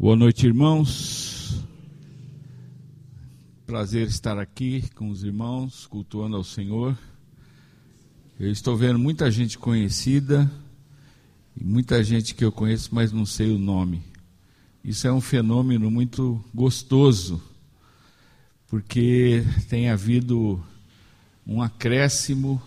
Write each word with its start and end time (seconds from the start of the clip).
Boa 0.00 0.14
noite, 0.14 0.46
irmãos. 0.46 1.60
Prazer 3.66 4.06
estar 4.06 4.38
aqui 4.38 4.88
com 4.94 5.10
os 5.10 5.24
irmãos, 5.24 5.88
cultuando 5.88 6.36
ao 6.36 6.44
Senhor. 6.44 6.96
Eu 8.38 8.48
estou 8.48 8.76
vendo 8.76 8.96
muita 8.96 9.28
gente 9.28 9.58
conhecida 9.58 10.48
e 11.56 11.64
muita 11.64 12.00
gente 12.04 12.32
que 12.36 12.44
eu 12.44 12.52
conheço, 12.52 12.90
mas 12.94 13.10
não 13.10 13.26
sei 13.26 13.50
o 13.50 13.58
nome. 13.58 14.00
Isso 14.84 15.04
é 15.08 15.12
um 15.12 15.20
fenômeno 15.20 15.90
muito 15.90 16.40
gostoso, 16.54 17.42
porque 18.68 19.42
tem 19.68 19.90
havido 19.90 20.64
um 21.44 21.60
acréscimo 21.60 22.62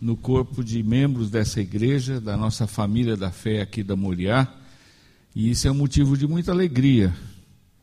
no 0.00 0.16
corpo 0.16 0.64
de 0.64 0.82
membros 0.82 1.28
dessa 1.28 1.60
igreja, 1.60 2.22
da 2.22 2.38
nossa 2.38 2.66
família 2.66 3.18
da 3.18 3.30
fé 3.30 3.60
aqui 3.60 3.82
da 3.82 3.94
Moriá 3.94 4.63
e 5.34 5.50
isso 5.50 5.66
é 5.66 5.70
um 5.70 5.74
motivo 5.74 6.16
de 6.16 6.26
muita 6.26 6.52
alegria. 6.52 7.12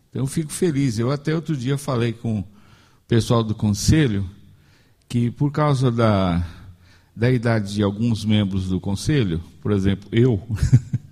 Então 0.10 0.24
eu 0.24 0.28
fico 0.28 0.52
feliz. 0.52 0.98
Eu 0.98 1.12
até 1.12 1.36
outro 1.36 1.56
dia 1.56 1.78
falei 1.78 2.14
com 2.14 2.40
o 2.40 2.48
pessoal 3.08 3.44
do 3.44 3.54
conselho 3.54 4.30
que 5.08 5.30
por 5.30 5.52
causa 5.52 5.92
da, 5.92 6.46
da 7.14 7.30
idade 7.30 7.74
de 7.74 7.84
alguns 7.84 8.24
membros 8.24 8.70
do 8.70 8.80
conselho, 8.80 9.42
por 9.62 9.74
exemplo, 9.74 10.08
eu, 10.12 10.42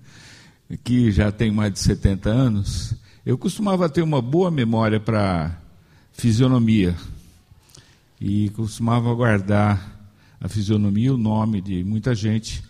que 0.82 1.10
já 1.10 1.30
tenho 1.30 1.52
mais 1.52 1.72
de 1.74 1.80
70 1.80 2.30
anos, 2.30 2.94
eu 3.26 3.36
costumava 3.36 3.90
ter 3.90 4.00
uma 4.00 4.22
boa 4.22 4.50
memória 4.50 4.98
para 4.98 5.60
fisionomia 6.12 6.96
e 8.18 8.48
costumava 8.50 9.12
guardar 9.14 10.10
a 10.40 10.48
fisionomia 10.48 11.08
e 11.08 11.10
o 11.10 11.18
nome 11.18 11.60
de 11.60 11.84
muita 11.84 12.14
gente 12.14 12.62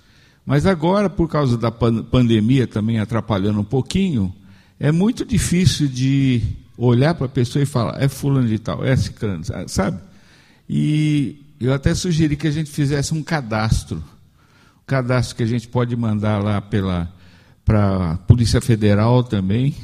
mas 0.45 0.67
agora, 0.67 1.09
por 1.09 1.29
causa 1.29 1.57
da 1.57 1.71
pandemia 1.71 2.67
também 2.67 2.99
atrapalhando 2.99 3.61
um 3.61 3.65
pouquinho, 3.65 4.35
é 4.79 4.91
muito 4.91 5.25
difícil 5.25 5.87
de 5.87 6.43
olhar 6.77 7.15
para 7.15 7.27
a 7.27 7.29
pessoa 7.29 7.63
e 7.63 7.67
falar, 7.67 8.03
é 8.03 8.09
fulano 8.09 8.49
de 8.49 8.59
tal, 8.59 8.85
é 8.85 8.97
ciclano, 8.97 9.45
sabe? 9.67 10.01
E 10.69 11.43
eu 11.61 11.75
até 11.75 11.95
sugeri 11.95 12.37
que 12.37 12.47
a 12.47 12.51
gente 12.51 12.71
fizesse 12.71 13.13
um 13.13 13.23
cadastro. 13.23 13.99
Um 13.99 14.87
cadastro 14.87 15.37
que 15.37 15.43
a 15.43 15.47
gente 15.47 15.69
pode 15.69 15.95
mandar 15.95 16.43
lá 16.43 16.61
pela 16.61 17.13
para 17.65 18.13
a 18.13 18.17
Polícia 18.17 18.61
Federal 18.61 19.23
também. 19.23 19.77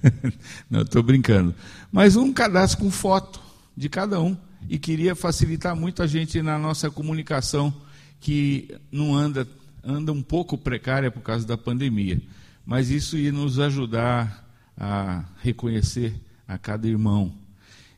Não, 0.70 0.82
estou 0.82 1.02
brincando. 1.02 1.54
Mas 1.90 2.14
um 2.14 2.32
cadastro 2.32 2.84
com 2.84 2.90
foto 2.90 3.40
de 3.76 3.88
cada 3.88 4.20
um. 4.20 4.36
E 4.68 4.78
queria 4.78 5.16
facilitar 5.16 5.74
muito 5.74 6.02
a 6.02 6.06
gente 6.06 6.40
na 6.40 6.58
nossa 6.58 6.90
comunicação, 6.90 7.74
que 8.20 8.74
não 8.90 9.14
anda 9.14 9.46
anda 9.86 10.12
um 10.12 10.22
pouco 10.22 10.56
precária 10.56 11.10
por 11.10 11.22
causa 11.22 11.46
da 11.46 11.56
pandemia, 11.56 12.20
mas 12.64 12.90
isso 12.90 13.16
ia 13.16 13.32
nos 13.32 13.58
ajudar 13.58 14.48
a 14.76 15.24
reconhecer 15.42 16.14
a 16.46 16.58
cada 16.58 16.88
irmão. 16.88 17.32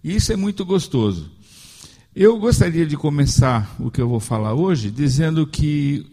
E 0.03 0.15
isso 0.15 0.33
é 0.33 0.37
muito 0.37 0.65
gostoso. 0.65 1.31
Eu 2.15 2.39
gostaria 2.39 2.87
de 2.87 2.97
começar 2.97 3.77
o 3.79 3.91
que 3.91 4.01
eu 4.01 4.09
vou 4.09 4.21
falar 4.21 4.55
hoje 4.55 4.91
dizendo 4.91 5.47
que 5.47 6.07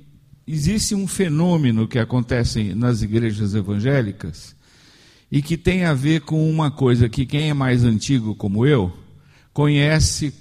existe 0.45 0.93
um 0.93 1.07
fenômeno 1.07 1.87
que 1.87 1.97
acontece 1.97 2.75
nas 2.75 3.01
igrejas 3.01 3.55
evangélicas 3.55 4.55
e 5.31 5.41
que 5.41 5.57
tem 5.57 5.85
a 5.85 5.93
ver 5.93 6.21
com 6.21 6.49
uma 6.49 6.69
coisa 6.69 7.07
que 7.07 7.25
quem 7.25 7.49
é 7.49 7.53
mais 7.53 7.83
antigo 7.83 8.35
como 8.35 8.65
eu 8.65 8.91
conhece 9.53 10.33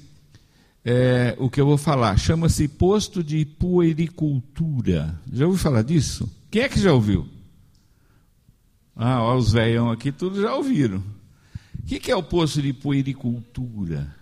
é, 0.85 1.35
o 1.39 1.49
que 1.49 1.61
eu 1.61 1.67
vou 1.67 1.79
falar. 1.79 2.17
Chama-se 2.19 2.67
posto 2.69 3.23
de 3.23 3.45
puericultura. 3.45 5.21
Já 5.33 5.47
ouviu 5.47 5.59
falar 5.63 5.83
disso? 5.83 6.31
Quem 6.51 6.63
é 6.63 6.69
que 6.69 6.81
já 6.81 6.93
ouviu? 6.93 7.29
Ah, 8.95 9.23
ó, 9.23 9.37
os 9.37 9.53
velhão 9.53 9.91
aqui, 9.91 10.13
todos 10.13 10.41
já 10.41 10.55
ouviram. 10.55 11.03
O 11.79 11.87
que, 11.87 11.99
que 11.99 12.11
é 12.11 12.17
o 12.17 12.23
posto 12.23 12.61
de 12.61 12.73
puericultura? 12.73 14.15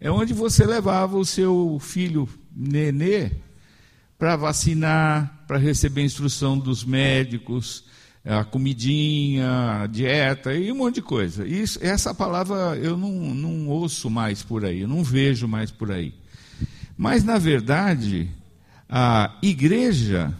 É 0.00 0.10
onde 0.10 0.32
você 0.32 0.64
levava 0.64 1.16
o 1.16 1.24
seu 1.24 1.78
filho 1.80 2.28
nenê 2.54 3.32
para 4.18 4.36
vacinar, 4.36 5.44
para 5.46 5.58
receber 5.58 6.02
instrução 6.02 6.58
dos 6.58 6.84
médicos, 6.84 7.84
a 8.28 8.44
comidinha, 8.44 9.82
a 9.82 9.86
dieta 9.86 10.52
e 10.52 10.70
um 10.70 10.76
monte 10.76 10.96
de 10.96 11.02
coisa. 11.02 11.46
Isso, 11.46 11.78
essa 11.82 12.12
palavra 12.12 12.76
eu 12.76 12.94
não, 12.94 13.10
não 13.10 13.68
ouço 13.68 14.10
mais 14.10 14.42
por 14.42 14.66
aí, 14.66 14.80
eu 14.80 14.88
não 14.88 15.02
vejo 15.02 15.48
mais 15.48 15.70
por 15.70 15.90
aí. 15.90 16.12
Mas, 16.94 17.24
na 17.24 17.38
verdade, 17.38 18.28
a 18.86 19.34
igreja 19.40 20.34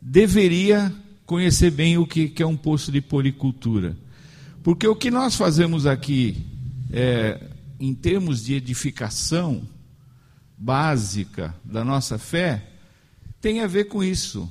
deveria 0.00 0.92
conhecer 1.24 1.70
bem 1.70 1.96
o 1.98 2.06
que, 2.06 2.28
que 2.28 2.42
é 2.42 2.46
um 2.46 2.56
posto 2.56 2.90
de 2.90 3.00
policultura. 3.00 3.96
Porque 4.64 4.88
o 4.88 4.96
que 4.96 5.10
nós 5.10 5.36
fazemos 5.36 5.86
aqui, 5.86 6.44
é, 6.90 7.40
em 7.78 7.94
termos 7.94 8.44
de 8.44 8.54
edificação 8.54 9.62
básica 10.56 11.54
da 11.64 11.84
nossa 11.84 12.18
fé, 12.18 12.70
tem 13.40 13.60
a 13.60 13.68
ver 13.68 13.84
com 13.84 14.02
isso 14.02 14.50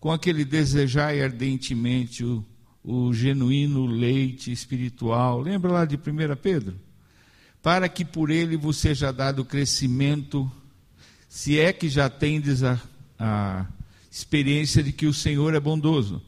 com 0.00 0.10
aquele 0.10 0.44
desejar 0.44 1.14
ardentemente 1.14 2.24
o, 2.24 2.44
o 2.82 3.12
genuíno 3.12 3.84
leite 3.86 4.50
espiritual. 4.50 5.40
Lembra 5.40 5.70
lá 5.70 5.84
de 5.84 5.96
1 5.96 6.00
Pedro? 6.42 6.74
Para 7.62 7.88
que 7.88 8.04
por 8.04 8.30
ele 8.30 8.56
vos 8.56 8.78
seja 8.78 9.12
dado 9.12 9.44
crescimento, 9.44 10.50
se 11.28 11.60
é 11.60 11.72
que 11.72 11.90
já 11.90 12.08
tendes 12.08 12.62
a, 12.62 12.80
a 13.18 13.66
experiência 14.10 14.82
de 14.82 14.90
que 14.90 15.06
o 15.06 15.12
Senhor 15.12 15.54
é 15.54 15.60
bondoso. 15.60 16.22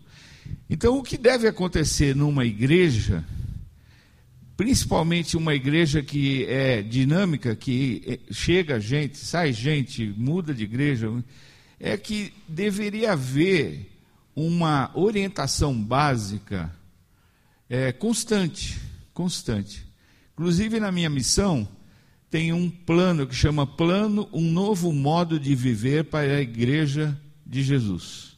Então, 0.68 0.98
o 0.98 1.02
que 1.02 1.16
deve 1.16 1.48
acontecer 1.48 2.14
numa 2.14 2.44
igreja, 2.44 3.24
principalmente 4.56 5.36
uma 5.36 5.54
igreja 5.54 6.02
que 6.02 6.44
é 6.44 6.82
dinâmica, 6.82 7.56
que 7.56 8.02
é, 8.06 8.32
chega 8.32 8.78
gente, 8.78 9.16
sai 9.16 9.52
gente, 9.52 10.12
muda 10.16 10.52
de 10.52 10.64
igreja, 10.64 11.10
é 11.82 11.96
que 11.96 12.32
deveria 12.46 13.12
haver 13.12 13.90
uma 14.36 14.92
orientação 14.94 15.74
básica 15.74 16.72
é, 17.68 17.90
constante, 17.90 18.80
constante. 19.12 19.84
Inclusive 20.32 20.78
na 20.78 20.92
minha 20.92 21.10
missão 21.10 21.66
tem 22.30 22.52
um 22.52 22.70
plano 22.70 23.26
que 23.26 23.34
chama 23.34 23.66
plano 23.66 24.28
um 24.32 24.48
novo 24.48 24.92
modo 24.92 25.40
de 25.40 25.56
viver 25.56 26.04
para 26.04 26.36
a 26.36 26.40
igreja 26.40 27.20
de 27.44 27.64
Jesus. 27.64 28.36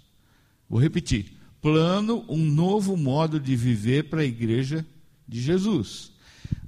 Vou 0.68 0.80
repetir, 0.80 1.34
plano 1.60 2.24
um 2.26 2.42
novo 2.42 2.96
modo 2.96 3.38
de 3.38 3.54
viver 3.54 4.04
para 4.04 4.22
a 4.22 4.24
igreja 4.24 4.86
de 5.28 5.40
Jesus. 5.42 6.10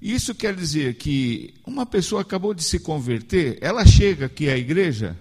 Isso 0.00 0.34
quer 0.34 0.54
dizer 0.54 0.96
que 0.96 1.54
uma 1.66 1.86
pessoa 1.86 2.20
acabou 2.20 2.52
de 2.52 2.62
se 2.62 2.78
converter, 2.78 3.56
ela 3.62 3.86
chega 3.86 4.26
aqui 4.26 4.50
à 4.50 4.58
igreja 4.58 5.16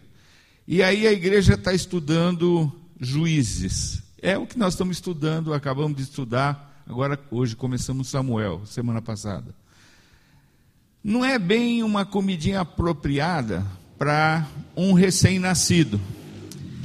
e 0.68 0.82
aí 0.82 1.06
a 1.08 1.12
igreja 1.12 1.54
está 1.54 1.74
estudando 1.74 2.72
juízes. 3.00 4.02
É 4.22 4.38
o 4.38 4.48
que 4.48 4.58
nós 4.58 4.74
estamos 4.74 4.98
estudando, 4.98 5.54
acabamos 5.54 5.98
de 5.98 6.04
estudar, 6.04 6.84
agora 6.88 7.20
hoje 7.30 7.56
começamos 7.56 8.08
Samuel, 8.08 8.66
semana 8.66 9.02
passada. 9.02 9.54
Não 11.04 11.24
é 11.24 11.38
bem 11.38 11.84
uma 11.84 12.04
comidinha 12.04 12.62
apropriada 12.62 13.64
para 13.98 14.48
um 14.76 14.94
recém-nascido. 14.94 16.02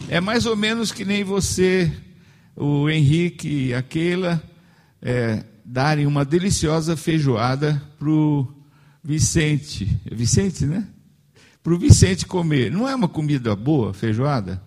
É 0.09 0.21
mais 0.21 0.45
ou 0.45 0.55
menos 0.55 0.93
que 0.93 1.05
nem 1.05 1.25
você, 1.25 1.91
o 2.55 2.91
Henrique 2.91 3.69
e 3.69 3.75
a 3.75 3.83
Keila, 3.83 4.43
é, 5.01 5.45
darem 5.65 6.05
uma 6.05 6.25
deliciosa 6.25 6.97
feijoada 6.97 7.81
para 7.99 8.11
o 8.11 8.47
Vicente. 9.03 9.89
É 10.05 10.15
Vicente, 10.15 10.67
né? 10.67 10.87
Para 11.62 11.72
o 11.72 11.78
Vicente 11.78 12.26
comer. 12.26 12.71
Não 12.71 12.88
é 12.88 12.94
uma 12.94 13.09
comida 13.09 13.54
boa, 13.54 13.93
feijoada? 13.93 14.62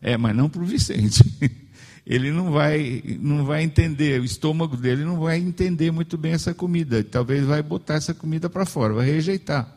É, 0.00 0.16
mas 0.16 0.36
não 0.36 0.48
para 0.48 0.62
o 0.62 0.66
Vicente. 0.66 1.22
Ele 2.06 2.30
não 2.30 2.52
vai, 2.52 3.02
não 3.20 3.44
vai 3.44 3.64
entender, 3.64 4.20
o 4.20 4.24
estômago 4.24 4.76
dele 4.76 5.04
não 5.04 5.18
vai 5.18 5.38
entender 5.38 5.90
muito 5.90 6.16
bem 6.16 6.32
essa 6.32 6.54
comida. 6.54 7.02
Talvez 7.02 7.44
vai 7.44 7.60
botar 7.60 7.94
essa 7.94 8.14
comida 8.14 8.48
para 8.48 8.64
fora, 8.64 8.94
vai 8.94 9.06
rejeitar. 9.06 9.76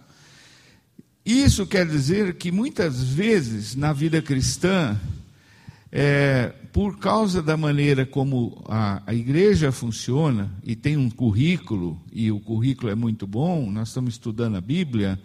Isso 1.25 1.65
quer 1.65 1.87
dizer 1.87 2.35
que 2.35 2.51
muitas 2.51 3.03
vezes 3.03 3.75
na 3.75 3.93
vida 3.93 4.21
cristã, 4.21 4.95
é, 5.91 6.53
por 6.71 6.99
causa 6.99 7.41
da 7.41 7.57
maneira 7.57 8.05
como 8.05 8.63
a, 8.67 9.01
a, 9.07 9.13
igreja 9.13 9.71
funciona, 9.71 10.51
e 10.63 10.75
tem 10.75 10.97
um 10.97 11.09
currículo, 11.09 11.99
e 12.11 12.31
o 12.31 12.39
currículo 12.39 12.91
é 12.91 12.95
muito 12.95 13.25
bom, 13.25 13.69
nós 13.71 13.87
estamos 13.87 14.13
estudando 14.13 14.55
a 14.55 14.61
Bíblia, 14.61 15.19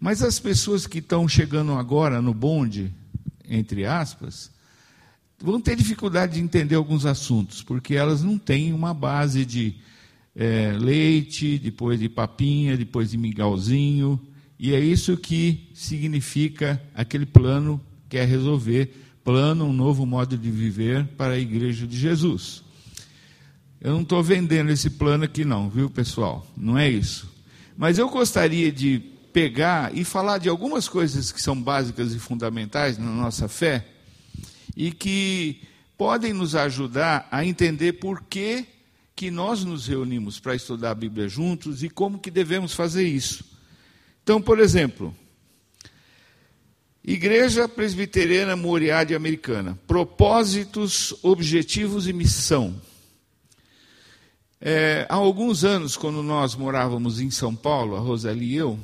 mas 0.00 0.22
as 0.22 0.38
pessoas 0.38 0.86
que 0.86 0.98
estão 0.98 1.28
chegando 1.28 1.72
agora 1.72 2.22
no 2.22 2.32
bonde, 2.32 2.92
entre 3.48 3.84
aspas, 3.84 4.50
vão 5.40 5.60
ter 5.60 5.76
dificuldade 5.76 6.34
de 6.34 6.40
entender 6.40 6.74
alguns 6.74 7.06
assuntos, 7.06 7.62
porque 7.62 7.94
elas 7.94 8.22
não 8.22 8.38
têm 8.38 8.72
uma 8.72 8.94
base 8.94 9.44
de 9.44 9.76
é, 10.36 10.72
leite, 10.78 11.58
depois 11.58 11.98
de 11.98 12.08
papinha, 12.08 12.76
depois 12.76 13.10
de 13.10 13.18
migalzinho, 13.18 14.20
e 14.58 14.72
é 14.72 14.80
isso 14.80 15.16
que 15.16 15.68
significa 15.74 16.82
aquele 16.94 17.26
plano 17.26 17.80
que 18.08 18.16
é 18.16 18.24
resolver 18.24 18.92
plano, 19.22 19.66
um 19.66 19.72
novo 19.72 20.06
modo 20.06 20.38
de 20.38 20.50
viver 20.50 21.06
para 21.16 21.34
a 21.34 21.38
igreja 21.38 21.86
de 21.86 21.98
Jesus. 21.98 22.62
Eu 23.80 23.92
não 23.92 24.02
estou 24.02 24.22
vendendo 24.22 24.70
esse 24.70 24.90
plano 24.90 25.24
aqui, 25.24 25.44
não, 25.44 25.68
viu, 25.68 25.88
pessoal? 25.90 26.46
Não 26.56 26.76
é 26.76 26.88
isso. 26.88 27.30
Mas 27.76 27.98
eu 27.98 28.08
gostaria 28.08 28.72
de 28.72 29.02
pegar 29.38 29.96
e 29.96 30.02
falar 30.02 30.38
de 30.38 30.48
algumas 30.48 30.88
coisas 30.88 31.30
que 31.30 31.40
são 31.40 31.62
básicas 31.62 32.12
e 32.12 32.18
fundamentais 32.18 32.98
na 32.98 33.06
nossa 33.06 33.46
fé 33.46 33.86
e 34.76 34.90
que 34.90 35.62
podem 35.96 36.32
nos 36.32 36.56
ajudar 36.56 37.28
a 37.30 37.44
entender 37.44 37.92
por 37.92 38.24
que, 38.24 38.66
que 39.14 39.30
nós 39.30 39.62
nos 39.62 39.86
reunimos 39.86 40.40
para 40.40 40.56
estudar 40.56 40.90
a 40.90 40.94
Bíblia 40.96 41.28
juntos 41.28 41.84
e 41.84 41.88
como 41.88 42.18
que 42.18 42.32
devemos 42.32 42.74
fazer 42.74 43.06
isso. 43.06 43.44
Então, 44.24 44.42
por 44.42 44.58
exemplo, 44.58 45.14
Igreja 47.04 47.68
Presbiteriana 47.68 48.56
Moriade 48.56 49.14
Americana, 49.14 49.78
propósitos, 49.86 51.14
objetivos 51.22 52.08
e 52.08 52.12
missão. 52.12 52.74
É, 54.60 55.06
há 55.08 55.14
alguns 55.14 55.62
anos, 55.62 55.96
quando 55.96 56.24
nós 56.24 56.56
morávamos 56.56 57.20
em 57.20 57.30
São 57.30 57.54
Paulo, 57.54 57.94
a 57.94 58.00
Roseli 58.00 58.54
e 58.54 58.56
eu, 58.56 58.76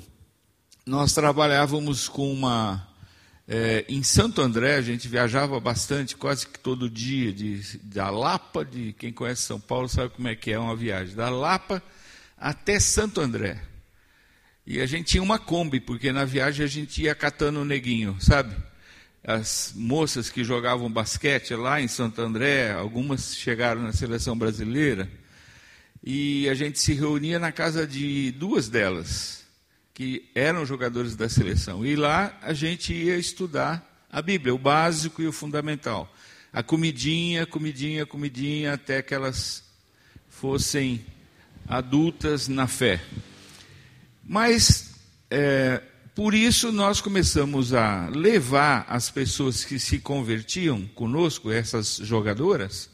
nós 0.86 1.12
trabalhávamos 1.12 2.08
com 2.08 2.32
uma. 2.32 2.86
É, 3.46 3.84
em 3.88 4.02
Santo 4.02 4.40
André, 4.40 4.76
a 4.76 4.82
gente 4.82 5.06
viajava 5.06 5.60
bastante, 5.60 6.16
quase 6.16 6.46
que 6.46 6.58
todo 6.58 6.88
dia, 6.88 7.32
de, 7.32 7.78
da 7.78 8.10
Lapa, 8.10 8.64
de 8.64 8.94
quem 8.94 9.12
conhece 9.12 9.42
São 9.42 9.60
Paulo 9.60 9.88
sabe 9.88 10.10
como 10.10 10.28
é 10.28 10.34
que 10.34 10.50
é 10.50 10.58
uma 10.58 10.75
viagem, 10.75 11.14
da 11.14 11.28
Lapa 11.28 11.82
até 12.38 12.81
Santo 12.81 13.20
André. 13.20 13.60
E 14.66 14.81
a 14.81 14.86
gente 14.86 15.08
tinha 15.08 15.22
uma 15.22 15.38
Kombi, 15.38 15.78
porque 15.78 16.10
na 16.10 16.25
viagem 16.25 16.64
a 16.64 16.69
gente 16.69 17.02
ia 17.02 17.14
catando 17.14 17.60
o 17.60 17.64
neguinho, 17.66 18.16
sabe? 18.19 18.54
As 19.22 19.72
moças 19.75 20.31
que 20.31 20.42
jogavam 20.42 20.90
basquete 20.90 21.54
lá 21.54 21.81
em 21.81 21.88
Santo 21.88 22.20
André, 22.22 22.72
algumas 22.72 23.36
chegaram 23.36 23.82
na 23.82 23.92
seleção 23.92 24.36
brasileira 24.36 25.10
e 26.02 26.48
a 26.48 26.54
gente 26.54 26.78
se 26.78 26.92
reunia 26.92 27.38
na 27.38 27.50
casa 27.50 27.86
de 27.86 28.32
duas 28.32 28.69
delas, 28.69 29.44
que 29.94 30.29
eram 30.35 30.67
jogadores 30.67 31.14
da 31.14 31.29
seleção. 31.29 31.87
E 31.87 31.94
lá 31.94 32.37
a 32.43 32.52
gente 32.52 32.93
ia 32.93 33.17
estudar 33.17 34.06
a 34.11 34.20
Bíblia, 34.20 34.52
o 34.52 34.58
básico 34.58 35.23
e 35.23 35.26
o 35.29 35.32
fundamental. 35.32 36.12
A 36.52 36.62
comidinha, 36.62 37.46
comidinha, 37.46 38.05
comidinha, 38.05 38.75
até 38.75 39.00
que 39.00 39.14
elas 39.14 39.62
fossem 40.29 41.05
adultas 41.67 42.49
na 42.49 42.67
fé. 42.67 43.00
Mas, 44.23 44.94
é, 45.31 45.81
por 46.14 46.35
isso, 46.35 46.73
nós 46.73 47.00
começamos 47.00 47.73
a 47.73 48.08
levar 48.08 48.85
as 48.88 49.11
pessoas 49.11 49.64
que 49.64 49.79
se 49.79 49.99
convertiam 49.99 50.87
conosco, 50.88 51.50
essas 51.50 51.96
jogadoras, 51.96 52.91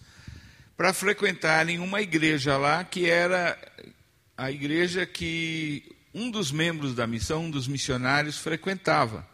para 0.77 0.93
frequentarem 0.93 1.79
uma 1.79 2.01
igreja 2.01 2.57
lá 2.57 2.85
que 2.85 3.09
era 3.09 3.59
a 4.37 4.51
igreja 4.51 5.05
que 5.05 6.00
um 6.13 6.31
dos 6.31 6.51
membros 6.51 6.95
da 6.95 7.07
missão, 7.07 7.45
um 7.45 7.51
dos 7.51 7.69
missionários, 7.69 8.39
frequentava. 8.39 9.27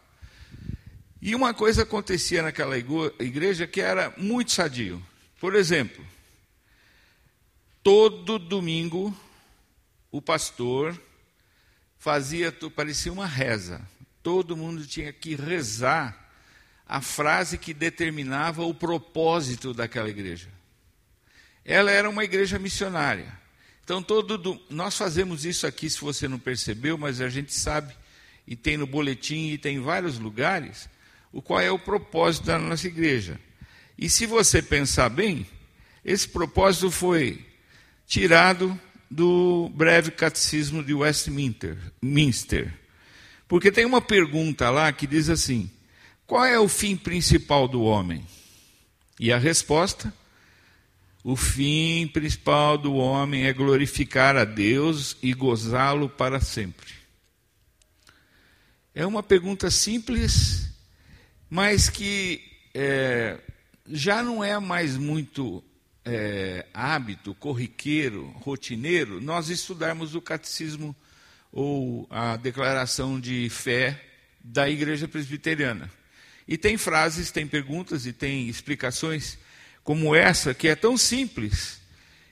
E 1.21 1.35
uma 1.35 1.55
coisa 1.55 1.83
acontecia 1.83 2.43
naquela 2.43 2.77
igreja 2.79 3.67
que 3.67 3.81
era 3.81 4.13
muito 4.17 4.53
sadio. 4.53 5.03
Por 5.41 5.55
exemplo, 5.55 6.05
todo 7.83 8.39
domingo 8.39 9.17
o 10.11 10.21
pastor 10.21 11.01
fazia, 11.99 12.53
parecia 12.75 13.13
uma 13.13 13.27
reza. 13.27 13.81
Todo 14.23 14.57
mundo 14.57 14.87
tinha 14.87 15.13
que 15.13 15.35
rezar 15.35 16.31
a 16.87 17.01
frase 17.01 17.59
que 17.59 17.75
determinava 17.75 18.65
o 18.65 18.75
propósito 18.75 19.75
daquela 19.75 20.09
igreja 20.09 20.57
ela 21.67 21.91
era 21.91 22.09
uma 22.09 22.23
igreja 22.23 22.59
missionária. 22.59 23.27
Então, 23.87 24.03
todo 24.03 24.37
do, 24.37 24.61
nós 24.69 24.99
fazemos 24.99 25.45
isso 25.45 25.65
aqui, 25.65 25.89
se 25.89 26.01
você 26.01 26.27
não 26.27 26.41
percebeu, 26.41 26.99
mas 26.99 27.21
a 27.21 27.29
gente 27.29 27.55
sabe, 27.55 27.95
e 28.45 28.57
tem 28.57 28.77
no 28.77 28.85
boletim 28.85 29.51
e 29.51 29.59
tem 29.59 29.77
em 29.77 29.81
vários 29.81 30.19
lugares, 30.19 30.89
o 31.33 31.41
qual 31.41 31.61
é 31.61 31.71
o 31.71 31.79
propósito 31.79 32.47
da 32.47 32.59
nossa 32.59 32.89
igreja. 32.89 33.39
E 33.97 34.11
se 34.11 34.27
você 34.27 34.61
pensar 34.61 35.09
bem, 35.09 35.47
esse 36.05 36.29
propósito 36.29 36.91
foi 36.91 37.47
tirado 38.09 38.77
do 39.09 39.71
breve 39.73 40.11
catecismo 40.11 40.83
de 40.83 40.93
Westminster. 40.93 41.79
Minster, 42.03 42.75
porque 43.47 43.71
tem 43.71 43.85
uma 43.85 44.03
pergunta 44.03 44.69
lá 44.69 44.93
que 44.93 45.07
diz 45.07 45.31
assim: 45.31 45.71
qual 46.27 46.45
é 46.45 46.59
o 46.59 46.67
fim 46.67 46.97
principal 46.97 47.69
do 47.69 47.83
homem? 47.83 48.27
E 49.21 49.33
a 49.33 49.39
resposta 49.39 50.13
o 51.29 51.35
fim 51.35 52.07
principal 52.07 52.79
do 52.79 52.95
homem 52.95 53.47
é 53.49 53.53
glorificar 53.53 54.37
a 54.37 54.45
Deus 54.45 55.17
e 55.21 55.35
gozá-lo 55.35 56.09
para 56.09 56.39
sempre. 56.39 56.93
É 58.95 59.05
uma 59.05 59.25
pergunta 59.25 59.69
simples, 59.69 60.71
mas 61.51 61.91
que 61.91 62.41
é, 62.73 63.41
já 63.89 64.23
não 64.23 64.45
é 64.45 64.57
mais 64.61 64.97
muito 64.97 65.65
é, 66.05 66.65
hábito, 66.73 67.35
corriqueiro, 67.35 68.27
rotineiro, 68.37 69.21
nós 69.21 69.49
estudarmos 69.49 70.15
o 70.15 70.23
catecismo 70.23 70.95
ou 71.51 72.07
a 72.09 72.37
declaração 72.37 73.19
de 73.19 73.49
fé 73.51 74.01
da 74.39 74.71
Igreja 74.71 75.09
Presbiteriana. 75.09 75.91
E 76.47 76.57
tem 76.57 76.79
frases, 76.79 77.33
tem 77.33 77.49
perguntas 77.49 78.07
e 78.07 78.13
tem 78.13 78.49
explicações 78.49 79.37
como 79.87 80.17
essa, 80.17 80.53
que 80.53 80.67
é 80.67 80.75
tão 80.75 80.99
simples 80.99 81.81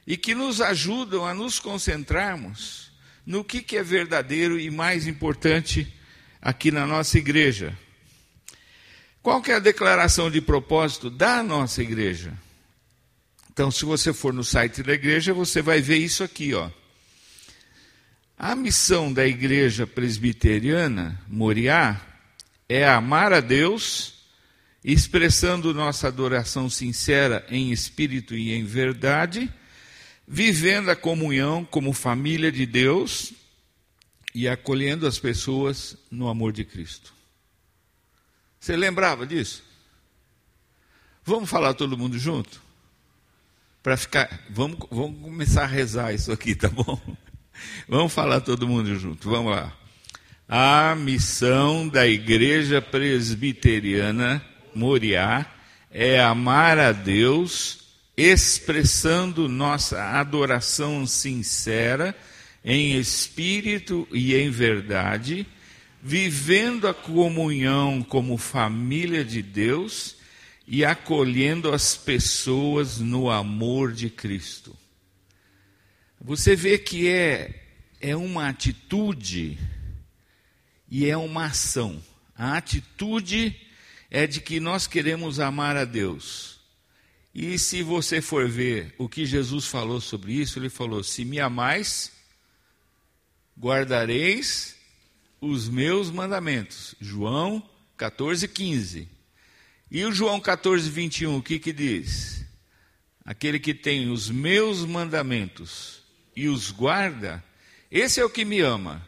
e 0.05 0.17
que 0.17 0.35
nos 0.35 0.61
ajudam 0.61 1.25
a 1.25 1.33
nos 1.33 1.61
concentrarmos 1.61 2.91
no 3.25 3.45
que, 3.45 3.63
que 3.63 3.77
é 3.77 3.83
verdadeiro 3.83 4.59
e 4.59 4.73
mais 4.73 5.07
importante 5.07 5.87
aqui 6.43 6.73
na 6.73 6.85
nossa 6.85 7.17
igreja. 7.17 7.79
Qual 9.23 9.41
que 9.41 9.53
é 9.53 9.55
a 9.55 9.61
declaração 9.61 10.29
de 10.29 10.41
propósito 10.41 11.09
da 11.09 11.45
nossa 11.45 11.81
igreja? 11.81 12.37
Então, 13.53 13.71
se 13.71 13.85
você 13.85 14.13
for 14.13 14.35
no 14.35 14.43
site 14.43 14.83
da 14.83 14.93
igreja, 14.93 15.33
você 15.33 15.63
vai 15.63 15.81
ver 15.81 15.99
isso 15.99 16.25
aqui, 16.25 16.55
ó. 16.55 16.69
A 18.37 18.57
missão 18.57 19.13
da 19.13 19.25
igreja 19.25 19.87
presbiteriana, 19.87 21.23
Moriá, 21.29 22.01
é 22.69 22.85
amar 22.85 23.33
a 23.33 23.39
Deus 23.39 24.14
expressando 24.85 25.73
nossa 25.73 26.09
adoração 26.09 26.69
sincera 26.69 27.47
em 27.49 27.73
espírito 27.73 28.35
e 28.35 28.53
em 28.53 28.65
verdade, 28.65 29.51
vivendo 30.29 30.91
a 30.91 30.97
comunhão 30.97 31.65
como 31.65 31.95
família 31.95 32.53
de 32.53 32.67
Deus 32.67 33.33
e 34.35 34.47
acolhendo 34.47 35.07
as 35.07 35.19
pessoas 35.19 35.97
no 36.11 36.29
amor 36.29 36.53
de 36.53 36.65
Cristo. 36.65 37.15
Você 38.61 38.77
lembrava 38.77 39.27
disso? 39.27 39.63
Vamos 41.25 41.49
falar 41.49 41.73
todo 41.73 41.97
mundo 41.97 42.19
junto? 42.19 42.63
Para 43.83 43.97
ficar, 43.97 44.45
vamos, 44.51 44.79
vamos 44.91 45.21
começar 45.23 45.63
a 45.63 45.67
rezar 45.67 46.13
isso 46.13 46.31
aqui, 46.31 46.55
tá 46.55 46.69
bom? 46.69 47.01
Vamos 47.87 48.13
falar 48.13 48.41
todo 48.41 48.67
mundo 48.67 48.99
junto. 48.99 49.31
Vamos 49.31 49.53
lá. 49.53 49.73
A 50.49 50.97
missão 50.97 51.87
da 51.87 52.05
Igreja 52.05 52.83
Presbiteriana 52.83 54.45
Moriá 54.75 55.47
é 55.91 56.21
amar 56.21 56.79
a 56.79 56.93
Deus, 56.93 57.85
expressando 58.17 59.49
nossa 59.49 60.19
adoração 60.19 61.07
sincera 61.07 62.17
em 62.65 62.99
espírito 62.99 64.09
e 64.13 64.35
em 64.35 64.51
verdade, 64.51 65.47
vivendo 66.03 66.89
a 66.89 66.95
comunhão 66.95 68.03
como 68.03 68.37
família 68.39 69.25
de 69.25 69.43
Deus 69.43 70.17
e 70.67 70.85
acolhendo 70.85 71.73
as 71.73 71.97
pessoas 71.97 72.99
no 72.99 73.31
amor 73.31 73.93
de 73.93 74.09
Cristo. 74.09 74.75
Você 76.21 76.57
vê 76.57 76.79
que 76.79 77.09
é, 77.09 77.63
é 78.01 78.17
uma 78.17 78.49
atitude 78.49 79.59
e 80.91 81.09
é 81.09 81.17
uma 81.17 81.47
ação. 81.47 82.03
A 82.37 82.57
atitude 82.57 83.55
é 84.15 84.29
de 84.29 84.41
que 84.41 84.61
nós 84.61 84.87
queremos 84.87 85.41
amar 85.41 85.77
a 85.77 85.85
Deus. 85.85 86.61
E 87.35 87.59
se 87.59 87.83
você 87.83 88.23
for 88.23 88.49
ver 88.49 88.95
o 88.97 89.09
que 89.09 89.27
Jesus 89.27 89.67
falou 89.67 90.01
sobre 90.01 90.35
isso, 90.35 90.57
ele 90.57 90.69
falou: 90.69 91.03
Se 91.03 91.25
me 91.25 91.41
amais, 91.41 92.13
guardareis 93.59 94.77
os 95.41 95.69
meus 95.69 96.13
mandamentos. 96.13 96.95
João 97.01 97.61
14, 97.97 98.47
15. 98.47 99.09
E 99.91 100.05
o 100.05 100.13
João 100.13 100.39
14, 100.39 100.89
21, 100.89 101.37
o 101.37 101.43
que, 101.43 101.59
que 101.59 101.73
diz? 101.73 102.47
Aquele 103.25 103.59
que 103.59 103.75
tem 103.75 104.13
os 104.13 104.31
meus 104.31 104.85
mandamentos 104.85 106.05
e 106.37 106.47
os 106.47 106.71
guarda, 106.71 107.43
esse 107.91 108.21
é 108.21 108.25
o 108.25 108.31
que 108.31 108.45
me 108.45 108.61
ama. 108.61 109.05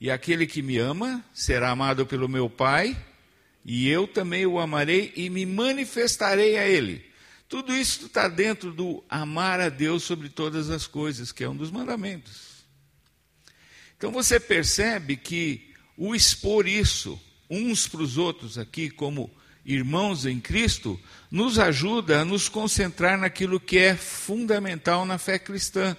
E 0.00 0.10
aquele 0.10 0.46
que 0.46 0.62
me 0.62 0.78
ama 0.78 1.22
será 1.30 1.68
amado 1.68 2.06
pelo 2.06 2.26
meu 2.26 2.48
Pai 2.48 2.96
e 3.64 3.88
eu 3.88 4.06
também 4.06 4.46
o 4.46 4.58
amarei 4.58 5.12
e 5.16 5.28
me 5.28 5.44
manifestarei 5.44 6.56
a 6.56 6.66
ele. 6.66 7.04
Tudo 7.48 7.74
isso 7.74 8.06
está 8.06 8.28
dentro 8.28 8.72
do 8.72 9.02
amar 9.08 9.60
a 9.60 9.68
Deus 9.68 10.04
sobre 10.04 10.28
todas 10.28 10.70
as 10.70 10.86
coisas, 10.86 11.32
que 11.32 11.44
é 11.44 11.48
um 11.48 11.56
dos 11.56 11.70
mandamentos. 11.70 12.64
Então 13.96 14.12
você 14.12 14.40
percebe 14.40 15.16
que 15.16 15.74
o 15.96 16.14
expor 16.14 16.66
isso 16.66 17.20
uns 17.50 17.88
para 17.88 18.00
os 18.00 18.16
outros 18.16 18.56
aqui, 18.56 18.88
como 18.88 19.30
irmãos 19.64 20.24
em 20.24 20.40
Cristo, 20.40 20.98
nos 21.30 21.58
ajuda 21.58 22.20
a 22.20 22.24
nos 22.24 22.48
concentrar 22.48 23.18
naquilo 23.18 23.60
que 23.60 23.78
é 23.78 23.96
fundamental 23.96 25.04
na 25.04 25.18
fé 25.18 25.38
cristã. 25.38 25.96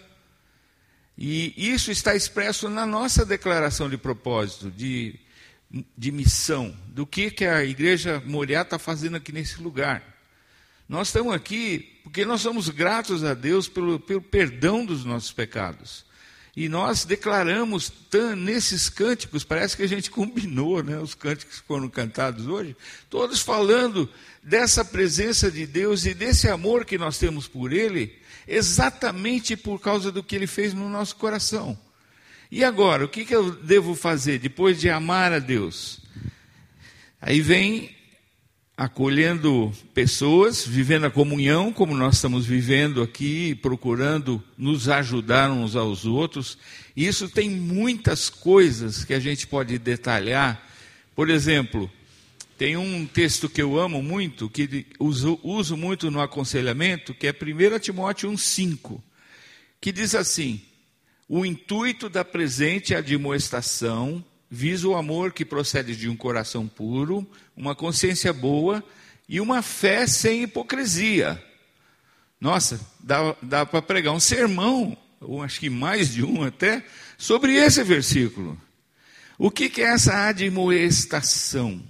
E 1.18 1.54
isso 1.56 1.92
está 1.92 2.16
expresso 2.16 2.70
na 2.70 2.86
nossa 2.86 3.26
declaração 3.26 3.90
de 3.90 3.98
propósito, 3.98 4.72
de, 4.72 5.20
de 5.98 6.12
missão, 6.12 6.76
do 6.88 7.06
que, 7.06 7.32
que 7.32 7.46
a 7.46 7.64
igreja 7.64 8.22
Moriá 8.26 8.62
está 8.62 8.78
fazendo 8.78 9.16
aqui 9.16 9.32
nesse 9.32 9.62
lugar. 9.62 10.04
Nós 10.88 11.08
estamos 11.08 11.34
aqui 11.34 12.00
porque 12.04 12.26
nós 12.26 12.42
somos 12.42 12.68
gratos 12.68 13.24
a 13.24 13.34
Deus 13.34 13.70
pelo, 13.70 14.00
pelo 14.00 14.22
perdão 14.22 14.86
dos 14.86 15.06
nossos 15.06 15.32
pecados. 15.32 16.06
E 16.54 16.68
nós 16.68 17.06
declaramos 17.06 17.92
nesses 18.38 18.90
cânticos, 18.90 19.46
parece 19.46 19.78
que 19.78 19.84
a 19.84 19.88
gente 19.88 20.12
combinou, 20.12 20.84
né, 20.84 21.00
os 21.00 21.16
cânticos 21.16 21.62
que 21.62 21.68
foram 21.68 21.88
cantados 21.88 22.46
hoje, 22.48 22.76
todos 23.10 23.42
falando 23.42 24.10
dessa 24.44 24.84
presença 24.84 25.50
de 25.50 25.66
Deus 25.66 26.06
e 26.06 26.14
desse 26.14 26.50
amor 26.50 26.84
que 26.84 26.98
nós 26.98 27.18
temos 27.18 27.48
por 27.48 27.72
Ele, 27.72 28.14
exatamente 28.46 29.56
por 29.56 29.80
causa 29.80 30.12
do 30.12 30.22
que 30.22 30.36
Ele 30.36 30.48
fez 30.48 30.74
no 30.74 30.90
nosso 30.90 31.16
coração. 31.16 31.78
E 32.52 32.66
agora, 32.66 33.06
o 33.06 33.08
que, 33.08 33.24
que 33.24 33.34
eu 33.34 33.50
devo 33.50 33.96
fazer 33.96 34.38
depois 34.38 34.78
de 34.78 34.90
amar 34.90 35.32
a 35.32 35.40
Deus? 35.40 36.02
Aí 37.22 37.40
vem 37.40 37.96
acolhendo 38.76 39.72
pessoas, 39.94 40.68
vivendo 40.68 41.06
a 41.06 41.12
comunhão, 41.12 41.72
como 41.72 41.96
nós 41.96 42.16
estamos 42.16 42.46
vivendo 42.46 43.02
aqui, 43.02 43.56
procurando 43.56 44.44
nos 44.58 44.90
ajudar 44.90 45.50
uns 45.50 45.78
aos 45.78 46.04
outros. 46.04 46.58
Isso 46.94 47.30
tem 47.30 47.50
muitas 47.50 48.30
coisas 48.30 49.06
que 49.06 49.14
a 49.14 49.20
gente 49.20 49.48
pode 49.48 49.78
detalhar. 49.78 50.68
Por 51.16 51.30
exemplo, 51.30 51.90
tem 52.58 52.76
um 52.76 53.06
texto 53.06 53.48
que 53.48 53.62
eu 53.62 53.80
amo 53.80 54.04
muito, 54.04 54.50
que 54.50 54.86
uso, 55.00 55.40
uso 55.42 55.78
muito 55.78 56.12
no 56.12 56.20
aconselhamento, 56.20 57.14
que 57.14 57.28
é 57.28 57.32
1 57.32 57.80
Timóteo 57.80 58.30
1,5, 58.30 59.00
que 59.80 59.92
diz 59.92 60.16
assim: 60.16 60.62
O 61.34 61.46
intuito 61.46 62.10
da 62.10 62.26
presente 62.26 62.94
admoestação 62.94 64.22
visa 64.50 64.86
o 64.86 64.98
amor 64.98 65.32
que 65.32 65.46
procede 65.46 65.96
de 65.96 66.10
um 66.10 66.16
coração 66.18 66.68
puro, 66.68 67.26
uma 67.56 67.74
consciência 67.74 68.34
boa 68.34 68.84
e 69.30 69.40
uma 69.40 69.62
fé 69.62 70.06
sem 70.06 70.44
hipocrisia. 70.44 71.42
Nossa, 72.38 72.82
dá, 73.00 73.34
dá 73.42 73.66
para 73.66 73.82
pregar 73.82 74.14
um 74.14 74.20
sermão, 74.20 74.98
ou 75.22 75.42
acho 75.42 75.62
que 75.62 75.70
mais 75.70 76.14
de 76.14 76.22
um 76.22 76.44
até, 76.44 76.86
sobre 77.18 77.56
esse 77.56 77.82
versículo. 77.82 78.62
O 79.38 79.50
que, 79.50 79.70
que 79.70 79.82
é 79.82 79.94
essa 79.94 80.28
admoestação? 80.28 81.82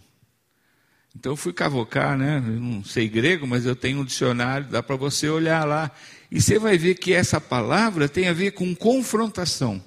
Então 1.15 1.33
eu 1.33 1.35
fui 1.35 1.51
cavocar, 1.51 2.17
né? 2.17 2.37
Eu 2.37 2.59
não 2.59 2.83
sei 2.83 3.07
grego, 3.09 3.45
mas 3.45 3.65
eu 3.65 3.75
tenho 3.75 3.99
um 3.99 4.05
dicionário, 4.05 4.67
dá 4.67 4.81
para 4.81 4.95
você 4.95 5.29
olhar 5.29 5.65
lá. 5.65 5.91
E 6.31 6.41
você 6.41 6.57
vai 6.57 6.77
ver 6.77 6.95
que 6.95 7.13
essa 7.13 7.41
palavra 7.41 8.07
tem 8.07 8.27
a 8.27 8.33
ver 8.33 8.51
com 8.51 8.73
confrontação. 8.75 9.83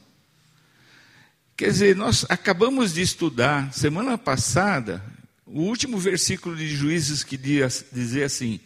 Quer 1.56 1.70
dizer, 1.70 1.96
nós 1.96 2.26
acabamos 2.28 2.92
de 2.92 3.00
estudar, 3.00 3.72
semana 3.72 4.18
passada, 4.18 5.02
o 5.46 5.60
último 5.62 5.98
versículo 5.98 6.56
de 6.56 6.68
Juízes 6.68 7.22
que 7.22 7.36
dizia 7.36 8.26
assim: 8.26 8.60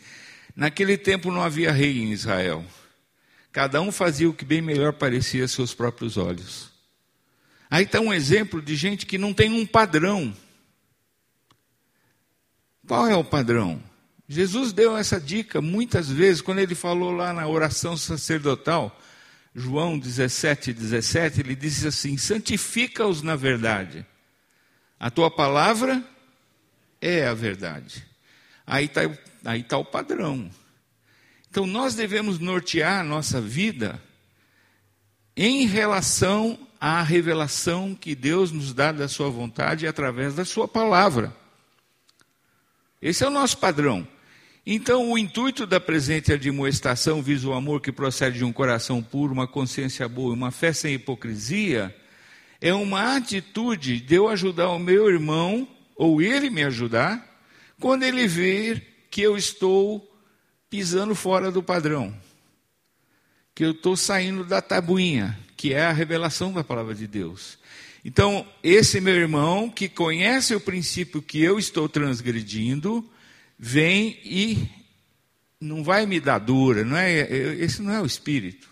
Naquele 0.56 0.96
tempo 0.96 1.30
não 1.30 1.42
havia 1.42 1.70
rei 1.70 1.98
em 1.98 2.12
Israel. 2.12 2.64
Cada 3.52 3.80
um 3.80 3.92
fazia 3.92 4.28
o 4.28 4.34
que 4.34 4.44
bem 4.44 4.60
melhor 4.60 4.92
parecia 4.92 5.44
a 5.44 5.48
seus 5.48 5.72
próprios 5.74 6.16
olhos. 6.16 6.70
Aí 7.70 7.84
está 7.84 8.00
um 8.00 8.12
exemplo 8.12 8.62
de 8.62 8.74
gente 8.74 9.06
que 9.06 9.18
não 9.18 9.34
tem 9.34 9.52
um 9.52 9.66
padrão. 9.66 10.34
Qual 12.88 13.06
é 13.06 13.14
o 13.14 13.22
padrão? 13.22 13.78
Jesus 14.26 14.72
deu 14.72 14.96
essa 14.96 15.20
dica 15.20 15.60
muitas 15.60 16.08
vezes 16.10 16.40
quando 16.40 16.60
ele 16.60 16.74
falou 16.74 17.12
lá 17.12 17.34
na 17.34 17.46
oração 17.46 17.98
sacerdotal. 17.98 18.98
João 19.54 19.98
17, 19.98 20.72
17, 20.72 21.40
ele 21.40 21.54
diz 21.54 21.84
assim: 21.84 22.16
santifica-os 22.16 23.20
na 23.20 23.36
verdade. 23.36 24.06
A 24.98 25.10
tua 25.10 25.30
palavra 25.30 26.02
é 26.98 27.26
a 27.26 27.34
verdade. 27.34 28.06
Aí 28.66 28.86
está 28.86 29.02
aí 29.44 29.62
tá 29.62 29.76
o 29.76 29.84
padrão. 29.84 30.50
Então 31.50 31.66
nós 31.66 31.94
devemos 31.94 32.38
nortear 32.38 33.00
a 33.00 33.04
nossa 33.04 33.38
vida 33.38 34.02
em 35.36 35.66
relação 35.66 36.58
à 36.80 37.02
revelação 37.02 37.94
que 37.94 38.14
Deus 38.14 38.50
nos 38.50 38.72
dá 38.72 38.92
da 38.92 39.08
Sua 39.08 39.28
vontade 39.28 39.86
através 39.86 40.34
da 40.34 40.44
Sua 40.46 40.66
palavra. 40.66 41.36
Esse 43.00 43.24
é 43.24 43.28
o 43.28 43.30
nosso 43.30 43.58
padrão. 43.58 44.06
Então, 44.66 45.12
o 45.12 45.16
intuito 45.16 45.66
da 45.66 45.80
presente 45.80 46.32
admoestação 46.32 47.22
visa 47.22 47.48
o 47.48 47.54
amor 47.54 47.80
que 47.80 47.90
procede 47.90 48.38
de 48.38 48.44
um 48.44 48.52
coração 48.52 49.02
puro, 49.02 49.32
uma 49.32 49.46
consciência 49.46 50.06
boa, 50.08 50.34
uma 50.34 50.50
fé 50.50 50.72
sem 50.72 50.94
hipocrisia, 50.94 51.94
é 52.60 52.74
uma 52.74 53.16
atitude 53.16 54.00
de 54.00 54.16
eu 54.16 54.28
ajudar 54.28 54.68
o 54.70 54.78
meu 54.78 55.08
irmão, 55.08 55.66
ou 55.96 56.20
ele 56.20 56.50
me 56.50 56.62
ajudar, 56.64 57.24
quando 57.80 58.02
ele 58.02 58.26
ver 58.26 59.06
que 59.10 59.22
eu 59.22 59.36
estou 59.36 60.06
pisando 60.68 61.14
fora 61.14 61.50
do 61.50 61.62
padrão, 61.62 62.14
que 63.54 63.64
eu 63.64 63.70
estou 63.70 63.96
saindo 63.96 64.44
da 64.44 64.60
tabuinha, 64.60 65.38
que 65.56 65.72
é 65.72 65.86
a 65.86 65.92
revelação 65.92 66.52
da 66.52 66.62
palavra 66.62 66.94
de 66.94 67.06
Deus. 67.06 67.57
Então, 68.08 68.50
esse 68.62 69.02
meu 69.02 69.14
irmão, 69.14 69.68
que 69.68 69.86
conhece 69.86 70.54
o 70.54 70.60
princípio 70.60 71.20
que 71.20 71.42
eu 71.42 71.58
estou 71.58 71.90
transgredindo, 71.90 73.06
vem 73.58 74.18
e 74.24 74.66
não 75.60 75.84
vai 75.84 76.06
me 76.06 76.18
dar 76.18 76.38
dura, 76.38 76.86
não 76.86 76.96
é? 76.96 77.20
Esse 77.62 77.82
não 77.82 77.92
é 77.92 78.00
o 78.00 78.06
espírito. 78.06 78.66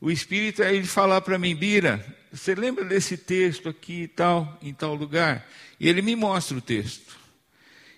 O 0.00 0.10
espírito 0.10 0.62
é 0.62 0.74
ele 0.74 0.86
falar 0.86 1.20
para 1.20 1.38
mim, 1.38 1.54
Bira, 1.54 2.02
você 2.32 2.54
lembra 2.54 2.82
desse 2.82 3.18
texto 3.18 3.68
aqui 3.68 4.04
e 4.04 4.08
tal, 4.08 4.58
em 4.62 4.72
tal 4.72 4.94
lugar? 4.94 5.46
E 5.78 5.86
ele 5.86 6.00
me 6.00 6.16
mostra 6.16 6.56
o 6.56 6.62
texto. 6.62 7.14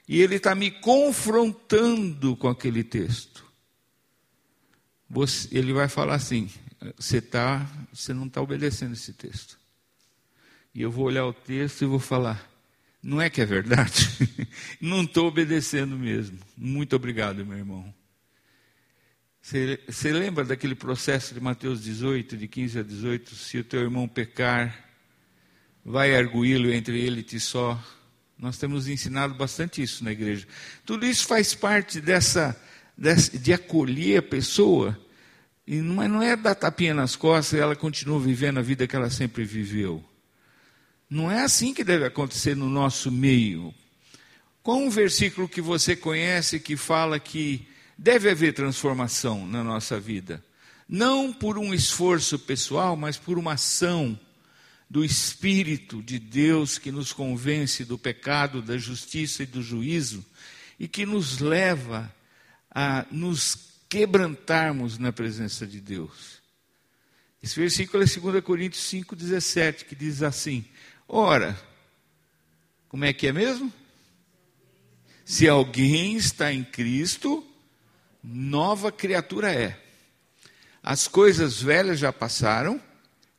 E 0.09 0.21
ele 0.21 0.35
está 0.35 0.57
me 0.57 0.73
confrontando 0.73 2.37
com 2.37 2.49
aquele 2.49 2.83
texto. 2.83 3.45
Você, 5.09 5.57
ele 5.57 5.73
vai 5.73 5.87
falar 5.87 6.17
assim: 6.17 6.51
você 6.99 7.21
tá, 7.21 7.65
você 7.93 8.13
não 8.13 8.27
está 8.27 8.43
obedecendo 8.43 8.95
esse 8.95 9.13
texto. 9.13 9.63
E 10.75 10.83
eu 10.83 10.91
vou 10.91 11.07
olhar 11.07 11.25
o 11.27 11.33
texto 11.33 11.83
e 11.83 11.87
vou 11.87 12.01
falar: 12.01 12.51
não 13.05 13.21
é 13.21 13.29
que 13.29 13.43
é 13.43 13.45
verdade? 13.45 14.09
Não 14.81 15.03
estou 15.03 15.27
obedecendo 15.27 15.95
mesmo. 15.95 16.39
Muito 16.57 16.97
obrigado, 16.97 17.45
meu 17.45 17.59
irmão. 17.59 17.95
Você, 19.43 20.11
lembra 20.11 20.43
daquele 20.43 20.75
processo 20.75 21.35
de 21.35 21.41
Mateus 21.41 21.83
18, 21.83 22.35
de 22.35 22.49
15 22.49 22.79
a 22.79 22.83
18? 22.83 23.35
Se 23.35 23.59
o 23.59 23.65
teu 23.65 23.83
irmão 23.83 24.09
pecar, 24.09 24.89
vai 25.85 26.17
arguí-lo 26.17 26.73
entre 26.73 26.99
ele 26.99 27.21
e 27.21 27.23
ti 27.23 27.39
só. 27.39 27.79
Nós 28.39 28.57
temos 28.57 28.89
ensinado 28.89 29.35
bastante 29.35 29.83
isso 29.83 30.03
na 30.03 30.11
igreja. 30.11 30.49
Tudo 30.87 31.05
isso 31.05 31.27
faz 31.27 31.55
parte 31.55 32.01
dessa, 32.01 32.59
dessa 32.97 33.39
de 33.39 33.53
acolher 33.53 34.21
a 34.21 34.23
pessoa. 34.23 34.99
E 35.67 35.77
não 35.83 36.03
é, 36.03 36.09
não 36.09 36.23
é 36.23 36.35
dar 36.37 36.55
tapinha 36.55 36.95
nas 36.95 37.15
costas 37.15 37.59
e 37.59 37.63
ela 37.63 37.77
continua 37.77 38.19
vivendo 38.19 38.59
a 38.59 38.63
vida 38.63 38.87
que 38.87 38.97
ela 38.97 39.11
sempre 39.11 39.45
viveu. 39.45 40.03
Não 41.09 41.31
é 41.31 41.43
assim 41.43 41.75
que 41.75 41.85
deve 41.85 42.05
acontecer 42.05 42.57
no 42.57 42.69
nosso 42.69 43.11
meio. 43.11 43.75
Qual 44.63 44.79
um 44.79 44.91
versículo 44.91 45.49
que 45.49 45.61
você 45.61 45.95
conhece 45.95 46.59
que 46.59 46.77
fala 46.77 47.21
que 47.21 47.69
deve 47.99 48.31
haver 48.31 48.55
transformação 48.55 49.47
na 49.47 49.63
nossa 49.63 50.01
vida? 50.01 50.43
Não 50.89 51.33
por 51.33 51.59
um 51.59 51.75
esforço 51.75 52.39
pessoal, 52.39 52.97
mas 52.97 53.17
por 53.17 53.39
uma 53.39 53.53
ação 53.53 54.19
do 54.89 55.05
Espírito 55.05 56.03
de 56.03 56.19
Deus 56.19 56.79
que 56.79 56.93
nos 56.93 57.13
convence 57.13 57.85
do 57.85 57.99
pecado, 57.99 58.63
da 58.63 58.79
justiça 58.79 59.43
e 59.43 59.47
do 59.47 59.63
juízo 59.63 60.25
e 60.79 60.89
que 60.89 61.07
nos 61.07 61.39
leva 61.39 62.15
a 62.71 63.07
nos 63.11 63.59
quebrantarmos 63.89 64.99
na 64.99 65.13
presença 65.13 65.67
de 65.67 65.81
Deus. 65.81 66.43
Esse 67.43 67.61
versículo 67.61 68.03
é 68.03 68.07
2 68.07 68.43
Coríntios 68.43 68.85
5,17, 68.85 69.85
que 69.85 69.95
diz 69.95 70.23
assim: 70.23 70.65
Ora, 71.09 71.59
como 72.89 73.05
é 73.05 73.13
que 73.13 73.27
é 73.27 73.33
mesmo? 73.33 73.73
Se 75.25 75.49
alguém 75.49 76.17
está 76.17 76.53
em 76.53 76.63
Cristo, 76.63 77.45
nova 78.23 78.93
criatura 78.93 79.53
é. 79.53 79.81
As 80.83 81.09
coisas 81.09 81.63
velhas 81.63 81.99
já 81.99 82.13
passaram, 82.13 82.81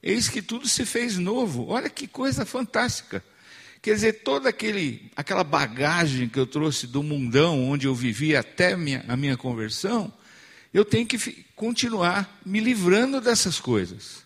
eis 0.01 0.27
que 0.27 0.41
tudo 0.41 0.67
se 0.67 0.85
fez 0.85 1.17
novo. 1.17 1.67
Olha 1.67 1.89
que 1.89 2.07
coisa 2.07 2.45
fantástica. 2.45 3.23
Quer 3.81 3.93
dizer, 3.93 4.13
toda 4.23 4.49
aquele, 4.49 5.11
aquela 5.15 5.43
bagagem 5.43 6.27
que 6.27 6.39
eu 6.39 6.47
trouxe 6.47 6.87
do 6.87 7.03
mundão 7.03 7.69
onde 7.69 7.85
eu 7.85 7.93
vivi 7.93 8.35
até 8.35 8.75
minha, 8.75 9.05
a 9.07 9.15
minha 9.15 9.37
conversão, 9.37 10.11
eu 10.73 10.83
tenho 10.83 11.05
que 11.05 11.45
continuar 11.55 12.41
me 12.43 12.59
livrando 12.59 13.21
dessas 13.21 13.59
coisas. 13.59 14.24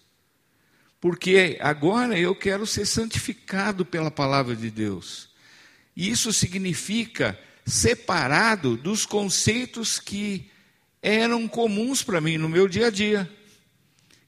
Porque 0.99 1.57
agora 1.61 2.17
eu 2.19 2.35
quero 2.35 2.65
ser 2.65 2.85
santificado 2.85 3.85
pela 3.85 4.11
palavra 4.11 4.55
de 4.55 4.69
Deus. 4.69 5.29
E 5.95 6.09
isso 6.09 6.33
significa 6.33 7.39
separado 7.65 8.75
dos 8.75 9.05
conceitos 9.05 9.99
que 9.99 10.49
eram 11.01 11.47
comuns 11.47 12.03
para 12.03 12.19
mim 12.19 12.37
no 12.37 12.49
meu 12.49 12.67
dia 12.67 12.87
a 12.87 12.89
dia. 12.89 13.29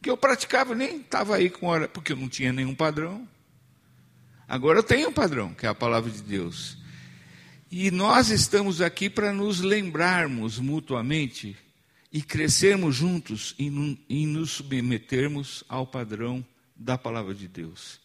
Que 0.01 0.09
eu 0.09 0.17
praticava, 0.17 0.73
nem 0.73 1.01
estava 1.01 1.35
aí 1.35 1.49
com 1.49 1.67
hora, 1.67 1.87
porque 1.87 2.13
eu 2.13 2.17
não 2.17 2.29
tinha 2.29 2.53
nenhum 2.53 2.73
padrão. 2.73 3.27
Agora 4.47 4.79
eu 4.79 4.83
tenho 4.83 5.09
um 5.09 5.13
padrão, 5.13 5.53
que 5.53 5.65
é 5.65 5.69
a 5.69 5.75
palavra 5.75 6.09
de 6.09 6.21
Deus. 6.21 6.77
E 7.69 7.91
nós 7.91 8.29
estamos 8.29 8.81
aqui 8.81 9.09
para 9.09 9.31
nos 9.31 9.59
lembrarmos 9.59 10.59
mutuamente 10.59 11.55
e 12.11 12.21
crescermos 12.21 12.95
juntos 12.95 13.55
e, 13.57 13.97
e 14.09 14.25
nos 14.25 14.51
submetermos 14.51 15.63
ao 15.69 15.87
padrão 15.87 16.45
da 16.81 16.97
palavra 16.97 17.33
de 17.33 17.47
Deus. 17.47 17.99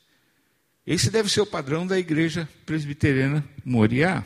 Esse 0.87 1.11
deve 1.11 1.29
ser 1.29 1.41
o 1.41 1.47
padrão 1.47 1.87
da 1.87 1.99
igreja 1.99 2.49
presbiteriana 2.65 3.45
Moriá. 3.65 4.25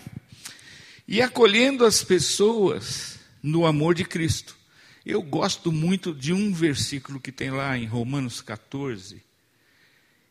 E 1.09 1.23
acolhendo 1.23 1.85
as 1.85 2.05
pessoas 2.05 3.19
no 3.43 3.67
amor 3.67 3.95
de 3.95 4.05
Cristo. 4.05 4.57
Eu 5.05 5.23
gosto 5.23 5.73
muito 5.73 6.15
de 6.15 6.33
um 6.33 6.53
versículo 6.53 7.19
que 7.19 7.33
tem 7.33 7.51
lá 7.51 7.77
em 7.77 7.87
Romanos 7.87 8.41
14, 8.41 9.23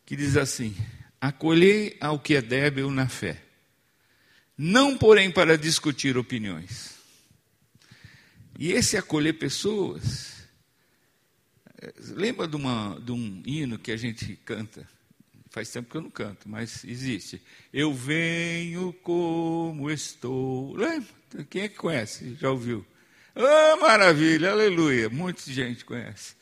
que 0.06 0.14
diz 0.14 0.36
assim: 0.36 0.76
Acolhei 1.20 1.96
ao 2.00 2.18
que 2.18 2.36
é 2.36 2.40
débil 2.40 2.90
na 2.90 3.08
fé, 3.08 3.42
não 4.56 4.96
porém 4.96 5.30
para 5.30 5.58
discutir 5.58 6.16
opiniões 6.16 7.00
e 8.60 8.72
esse 8.72 8.98
acolher 8.98 9.32
pessoas. 9.38 10.39
Lembra 12.08 12.46
de, 12.46 12.56
uma, 12.56 13.00
de 13.00 13.12
um 13.12 13.42
hino 13.44 13.78
que 13.78 13.90
a 13.90 13.96
gente 13.96 14.36
canta? 14.44 14.86
Faz 15.50 15.70
tempo 15.70 15.90
que 15.90 15.96
eu 15.96 16.02
não 16.02 16.10
canto, 16.10 16.48
mas 16.48 16.84
existe. 16.84 17.42
Eu 17.72 17.92
venho 17.92 18.92
como 19.02 19.90
estou. 19.90 20.74
Lembra? 20.76 21.08
Quem 21.48 21.62
é 21.62 21.68
que 21.68 21.76
conhece? 21.76 22.36
Já 22.40 22.50
ouviu? 22.50 22.86
Ah, 23.34 23.76
maravilha, 23.80 24.50
aleluia. 24.50 25.08
Muita 25.08 25.42
gente 25.50 25.84
conhece. 25.84 26.34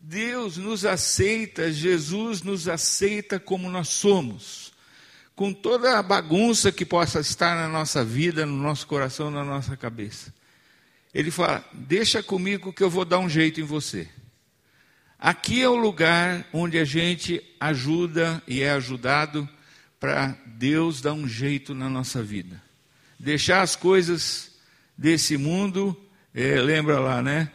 Deus 0.00 0.56
nos 0.56 0.84
aceita, 0.84 1.72
Jesus 1.72 2.42
nos 2.42 2.66
aceita 2.66 3.38
como 3.38 3.70
nós 3.70 3.88
somos, 3.88 4.72
com 5.36 5.52
toda 5.52 5.96
a 5.96 6.02
bagunça 6.02 6.72
que 6.72 6.84
possa 6.84 7.20
estar 7.20 7.54
na 7.54 7.68
nossa 7.68 8.04
vida, 8.04 8.44
no 8.44 8.56
nosso 8.56 8.86
coração, 8.88 9.30
na 9.30 9.44
nossa 9.44 9.76
cabeça. 9.76 10.34
Ele 11.14 11.30
fala: 11.30 11.64
Deixa 11.72 12.20
comigo 12.22 12.72
que 12.72 12.82
eu 12.82 12.90
vou 12.90 13.04
dar 13.04 13.20
um 13.20 13.28
jeito 13.28 13.60
em 13.60 13.64
você. 13.64 14.08
Aqui 15.24 15.62
é 15.62 15.68
o 15.68 15.76
lugar 15.76 16.44
onde 16.52 16.76
a 16.80 16.84
gente 16.84 17.40
ajuda 17.60 18.42
e 18.44 18.60
é 18.60 18.72
ajudado 18.72 19.48
para 20.00 20.36
Deus 20.44 21.00
dar 21.00 21.12
um 21.12 21.28
jeito 21.28 21.76
na 21.76 21.88
nossa 21.88 22.20
vida. 22.20 22.60
Deixar 23.20 23.62
as 23.62 23.76
coisas 23.76 24.50
desse 24.98 25.36
mundo, 25.36 25.96
é, 26.34 26.60
lembra 26.60 26.98
lá, 26.98 27.22
né? 27.22 27.52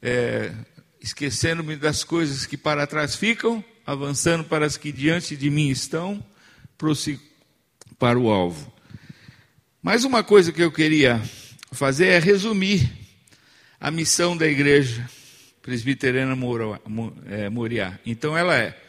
É, 0.00 0.52
Esquecendo-me 1.00 1.74
das 1.74 2.04
coisas 2.04 2.46
que 2.46 2.56
para 2.56 2.86
trás 2.86 3.16
ficam, 3.16 3.64
avançando 3.84 4.44
para 4.44 4.64
as 4.64 4.76
que 4.76 4.92
diante 4.92 5.36
de 5.36 5.50
mim 5.50 5.68
estão, 5.68 6.24
para 7.98 8.20
o 8.20 8.30
alvo. 8.30 8.72
Mais 9.82 10.04
uma 10.04 10.22
coisa 10.22 10.52
que 10.52 10.62
eu 10.62 10.70
queria 10.70 11.20
fazer 11.72 12.06
é 12.06 12.18
resumir 12.20 12.88
a 13.80 13.90
missão 13.90 14.36
da 14.36 14.46
igreja 14.46 15.10
presbiteriana 15.62 16.36
é, 17.26 17.48
Moriá. 17.48 17.98
Então 18.04 18.36
ela 18.36 18.56
é 18.56 18.80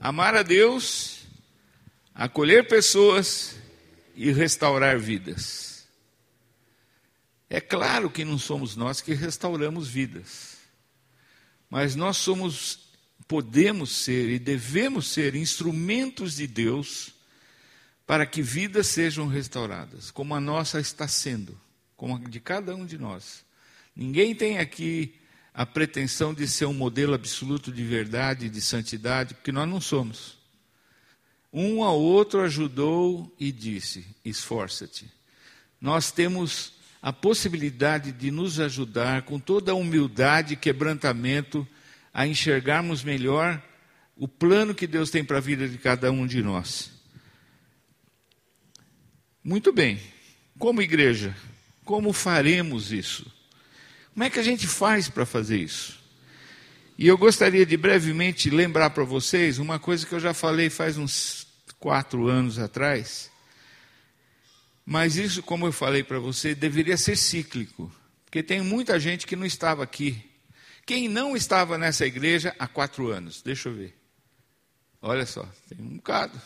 amar 0.00 0.34
a 0.34 0.42
Deus, 0.42 1.26
acolher 2.14 2.66
pessoas 2.66 3.56
e 4.14 4.30
restaurar 4.32 4.98
vidas. 4.98 5.86
É 7.48 7.60
claro 7.60 8.10
que 8.10 8.24
não 8.24 8.38
somos 8.38 8.76
nós 8.76 9.00
que 9.00 9.14
restauramos 9.14 9.88
vidas, 9.88 10.56
mas 11.70 11.94
nós 11.94 12.16
somos, 12.16 12.88
podemos 13.28 13.90
ser 13.90 14.28
e 14.28 14.38
devemos 14.38 15.08
ser 15.08 15.34
instrumentos 15.34 16.36
de 16.36 16.46
Deus 16.46 17.14
para 18.04 18.26
que 18.26 18.42
vidas 18.42 18.88
sejam 18.88 19.28
restauradas, 19.28 20.10
como 20.10 20.34
a 20.34 20.40
nossa 20.40 20.80
está 20.80 21.06
sendo 21.06 21.56
como 21.96 22.16
a 22.16 22.18
de 22.18 22.38
cada 22.38 22.74
um 22.74 22.84
de 22.84 22.98
nós. 22.98 23.44
Ninguém 23.94 24.34
tem 24.34 24.58
aqui 24.58 25.14
a 25.56 25.64
pretensão 25.64 26.34
de 26.34 26.46
ser 26.46 26.66
um 26.66 26.74
modelo 26.74 27.14
absoluto 27.14 27.72
de 27.72 27.82
verdade, 27.82 28.50
de 28.50 28.60
santidade, 28.60 29.32
porque 29.32 29.50
nós 29.50 29.66
não 29.66 29.80
somos. 29.80 30.36
Um 31.50 31.82
ao 31.82 31.98
outro 31.98 32.42
ajudou 32.42 33.34
e 33.40 33.50
disse: 33.50 34.06
esforça-te. 34.22 35.10
Nós 35.80 36.12
temos 36.12 36.74
a 37.00 37.10
possibilidade 37.10 38.12
de 38.12 38.30
nos 38.30 38.60
ajudar 38.60 39.22
com 39.22 39.40
toda 39.40 39.72
a 39.72 39.74
humildade 39.74 40.52
e 40.52 40.58
quebrantamento 40.58 41.66
a 42.12 42.26
enxergarmos 42.26 43.02
melhor 43.02 43.62
o 44.14 44.28
plano 44.28 44.74
que 44.74 44.86
Deus 44.86 45.08
tem 45.10 45.24
para 45.24 45.38
a 45.38 45.40
vida 45.40 45.66
de 45.66 45.78
cada 45.78 46.12
um 46.12 46.26
de 46.26 46.42
nós. 46.42 46.90
Muito 49.42 49.72
bem, 49.72 49.98
como 50.58 50.82
igreja, 50.82 51.34
como 51.82 52.12
faremos 52.12 52.92
isso? 52.92 53.35
Como 54.16 54.24
é 54.24 54.30
que 54.30 54.38
a 54.38 54.42
gente 54.42 54.66
faz 54.66 55.10
para 55.10 55.26
fazer 55.26 55.58
isso? 55.58 56.02
E 56.96 57.06
eu 57.06 57.18
gostaria 57.18 57.66
de 57.66 57.76
brevemente 57.76 58.48
lembrar 58.48 58.88
para 58.88 59.04
vocês 59.04 59.58
uma 59.58 59.78
coisa 59.78 60.06
que 60.06 60.14
eu 60.14 60.18
já 60.18 60.32
falei 60.32 60.70
faz 60.70 60.96
uns 60.96 61.46
quatro 61.78 62.26
anos 62.26 62.58
atrás. 62.58 63.30
Mas 64.86 65.18
isso, 65.18 65.42
como 65.42 65.66
eu 65.66 65.72
falei 65.72 66.02
para 66.02 66.18
você, 66.18 66.54
deveria 66.54 66.96
ser 66.96 67.14
cíclico. 67.14 67.92
Porque 68.24 68.42
tem 68.42 68.62
muita 68.62 68.98
gente 68.98 69.26
que 69.26 69.36
não 69.36 69.44
estava 69.44 69.84
aqui. 69.84 70.24
Quem 70.86 71.08
não 71.08 71.36
estava 71.36 71.76
nessa 71.76 72.06
igreja 72.06 72.56
há 72.58 72.66
quatro 72.66 73.08
anos? 73.08 73.42
Deixa 73.42 73.68
eu 73.68 73.74
ver. 73.74 73.94
Olha 75.02 75.26
só, 75.26 75.46
tem 75.68 75.76
um 75.78 75.96
bocado. 75.96 76.40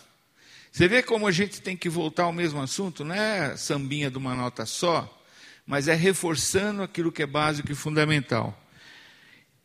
Você 0.72 0.88
vê 0.88 1.04
como 1.04 1.24
a 1.24 1.30
gente 1.30 1.62
tem 1.62 1.76
que 1.76 1.88
voltar 1.88 2.24
ao 2.24 2.32
mesmo 2.32 2.60
assunto, 2.60 3.04
não 3.04 3.14
é 3.14 3.56
sambinha 3.56 4.10
de 4.10 4.18
uma 4.18 4.34
nota 4.34 4.66
só 4.66 5.19
mas 5.70 5.86
é 5.86 5.94
reforçando 5.94 6.82
aquilo 6.82 7.12
que 7.12 7.22
é 7.22 7.26
básico 7.26 7.70
e 7.70 7.76
fundamental. 7.76 8.60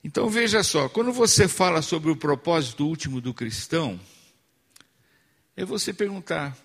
Então 0.04 0.30
veja 0.30 0.62
só, 0.62 0.88
quando 0.88 1.12
você 1.12 1.48
fala 1.48 1.82
sobre 1.82 2.12
o 2.12 2.16
propósito 2.16 2.86
último 2.86 3.20
do 3.20 3.34
cristão, 3.34 4.00
é 5.58 5.66
você 5.66 5.92
perguntar: 5.92 6.56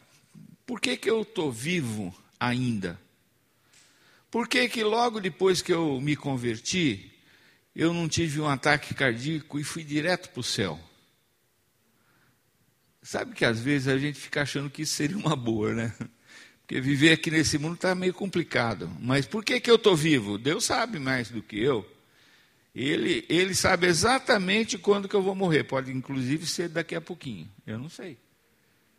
por 0.66 0.78
que, 0.78 0.94
que 0.94 1.08
eu 1.08 1.22
estou 1.22 1.50
vivo 1.50 2.14
ainda? 2.38 3.00
Por 4.30 4.46
que, 4.46 4.68
que 4.68 4.84
logo 4.84 5.18
depois 5.18 5.62
que 5.62 5.72
eu 5.72 5.98
me 6.02 6.14
converti, 6.14 7.10
eu 7.74 7.94
não 7.94 8.10
tive 8.10 8.42
um 8.42 8.46
ataque 8.46 8.92
cardíaco 8.92 9.58
e 9.58 9.64
fui 9.64 9.82
direto 9.82 10.28
para 10.28 10.40
o 10.40 10.44
céu? 10.44 10.78
Sabe 13.02 13.34
que 13.34 13.46
às 13.46 13.58
vezes 13.58 13.88
a 13.88 13.96
gente 13.96 14.20
fica 14.20 14.42
achando 14.42 14.68
que 14.68 14.82
isso 14.82 14.92
seria 14.92 15.16
uma 15.16 15.34
boa, 15.34 15.72
né? 15.72 15.94
Porque 16.70 16.80
viver 16.80 17.10
aqui 17.10 17.32
nesse 17.32 17.58
mundo 17.58 17.74
está 17.74 17.96
meio 17.96 18.14
complicado. 18.14 18.88
Mas 19.00 19.26
por 19.26 19.44
que, 19.44 19.58
que 19.58 19.68
eu 19.68 19.74
estou 19.74 19.96
vivo? 19.96 20.38
Deus 20.38 20.64
sabe 20.64 21.00
mais 21.00 21.28
do 21.28 21.42
que 21.42 21.60
eu. 21.60 21.84
Ele, 22.72 23.26
ele 23.28 23.56
sabe 23.56 23.88
exatamente 23.88 24.78
quando 24.78 25.08
que 25.08 25.16
eu 25.16 25.20
vou 25.20 25.34
morrer. 25.34 25.64
Pode 25.64 25.90
inclusive 25.90 26.46
ser 26.46 26.68
daqui 26.68 26.94
a 26.94 27.00
pouquinho. 27.00 27.50
Eu 27.66 27.76
não 27.76 27.88
sei. 27.88 28.16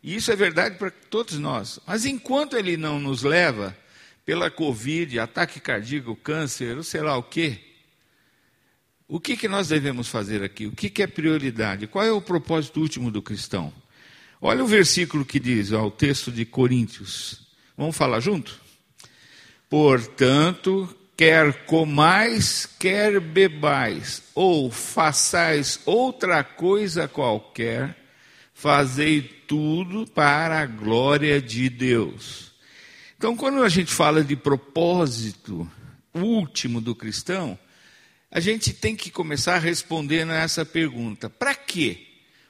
E 0.02 0.14
isso 0.14 0.30
é 0.30 0.36
verdade 0.36 0.76
para 0.76 0.90
todos 0.90 1.38
nós. 1.38 1.80
Mas 1.86 2.04
enquanto 2.04 2.58
ele 2.58 2.76
não 2.76 3.00
nos 3.00 3.22
leva 3.22 3.74
pela 4.22 4.50
Covid, 4.50 5.18
ataque 5.18 5.58
cardíaco, 5.58 6.14
câncer, 6.14 6.76
ou 6.76 6.82
sei 6.82 7.00
lá 7.00 7.16
o 7.16 7.22
quê, 7.22 7.58
o 9.08 9.18
que, 9.18 9.34
que 9.34 9.48
nós 9.48 9.68
devemos 9.68 10.08
fazer 10.08 10.42
aqui? 10.42 10.66
O 10.66 10.72
que, 10.72 10.90
que 10.90 11.02
é 11.02 11.06
prioridade? 11.06 11.86
Qual 11.86 12.04
é 12.04 12.12
o 12.12 12.20
propósito 12.20 12.82
último 12.82 13.10
do 13.10 13.22
cristão? 13.22 13.72
Olha 14.42 14.62
o 14.62 14.66
versículo 14.66 15.24
que 15.24 15.40
diz, 15.40 15.72
ó, 15.72 15.86
o 15.86 15.90
texto 15.90 16.30
de 16.30 16.44
Coríntios 16.44 17.41
Vamos 17.76 17.96
falar 17.96 18.20
junto? 18.20 18.60
Portanto, 19.68 20.94
quer 21.16 21.64
comais, 21.64 22.68
quer 22.78 23.20
bebais, 23.20 24.22
ou 24.34 24.70
façais 24.70 25.80
outra 25.86 26.44
coisa 26.44 27.08
qualquer, 27.08 27.96
fazei 28.52 29.22
tudo 29.22 30.06
para 30.06 30.60
a 30.60 30.66
glória 30.66 31.40
de 31.40 31.68
Deus. 31.68 32.52
Então, 33.16 33.36
quando 33.36 33.62
a 33.62 33.68
gente 33.68 33.92
fala 33.92 34.22
de 34.24 34.36
propósito 34.36 35.70
último 36.14 36.80
do 36.80 36.94
cristão, 36.94 37.58
a 38.30 38.40
gente 38.40 38.72
tem 38.72 38.96
que 38.96 39.10
começar 39.10 39.58
respondendo 39.58 40.30
a 40.30 40.36
essa 40.36 40.64
pergunta: 40.64 41.30
para 41.30 41.54
quê? 41.54 42.06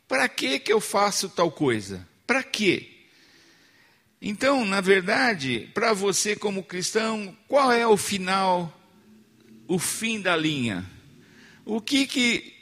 Para 0.09 0.29
que 0.29 0.59
que 0.59 0.73
eu 0.73 0.81
faço 0.81 1.29
tal 1.29 1.51
coisa? 1.51 2.07
Para 2.27 2.43
quê? 2.43 2.92
Então, 4.23 4.65
na 4.65 4.81
verdade, 4.81 5.69
para 5.75 5.93
você 5.93 6.37
como 6.37 6.63
cristão, 6.63 7.37
qual 7.49 7.73
é 7.73 7.87
o 7.87 7.97
final 7.97 8.79
o 9.73 9.79
fim 9.79 10.21
da 10.21 10.37
linha. 10.37 10.85
O 11.65 11.81
que 11.81 12.07
que 12.07 12.53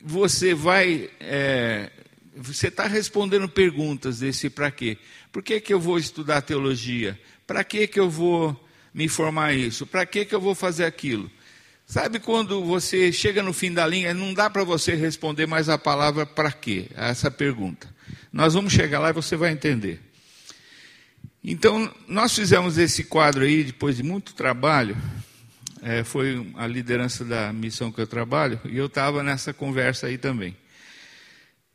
você 0.00 0.54
vai. 0.54 1.08
É, 1.18 1.90
você 2.36 2.68
está 2.68 2.86
respondendo 2.86 3.48
perguntas 3.48 4.18
desse 4.18 4.50
para 4.50 4.70
quê? 4.70 4.98
Por 5.32 5.42
que, 5.42 5.60
que 5.60 5.72
eu 5.72 5.80
vou 5.80 5.98
estudar 5.98 6.42
teologia? 6.42 7.18
Para 7.46 7.64
que, 7.64 7.86
que 7.86 7.98
eu 7.98 8.10
vou 8.10 8.68
me 8.92 9.08
formar 9.08 9.54
isso? 9.54 9.86
Para 9.86 10.04
que, 10.04 10.24
que 10.24 10.34
eu 10.34 10.40
vou 10.40 10.54
fazer 10.54 10.84
aquilo? 10.84 11.30
Sabe 11.86 12.18
quando 12.18 12.62
você 12.62 13.10
chega 13.10 13.42
no 13.42 13.54
fim 13.54 13.72
da 13.72 13.86
linha, 13.86 14.12
não 14.12 14.34
dá 14.34 14.50
para 14.50 14.62
você 14.62 14.94
responder 14.94 15.46
mais 15.46 15.70
a 15.70 15.78
palavra 15.78 16.26
para 16.26 16.52
quê? 16.52 16.90
A 16.94 17.08
essa 17.08 17.30
pergunta. 17.30 17.88
Nós 18.30 18.52
vamos 18.52 18.74
chegar 18.74 19.00
lá 19.00 19.08
e 19.08 19.14
você 19.14 19.36
vai 19.36 19.52
entender. 19.52 20.00
Então, 21.42 21.92
nós 22.06 22.34
fizemos 22.34 22.78
esse 22.78 23.04
quadro 23.04 23.44
aí, 23.44 23.64
depois 23.64 23.96
de 23.96 24.02
muito 24.02 24.34
trabalho, 24.34 24.96
é, 25.82 26.02
foi 26.02 26.50
a 26.56 26.66
liderança 26.66 27.24
da 27.24 27.52
missão 27.52 27.92
que 27.92 28.00
eu 28.00 28.06
trabalho, 28.06 28.60
e 28.64 28.76
eu 28.76 28.86
estava 28.86 29.22
nessa 29.22 29.52
conversa 29.52 30.08
aí 30.08 30.18
também. 30.18 30.56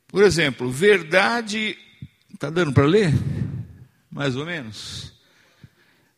Por 0.07 0.23
exemplo, 0.23 0.69
verdade. 0.69 1.77
Está 2.31 2.49
dando 2.49 2.71
para 2.73 2.85
ler? 2.85 3.11
Mais 4.11 4.35
ou 4.35 4.45
menos. 4.45 5.11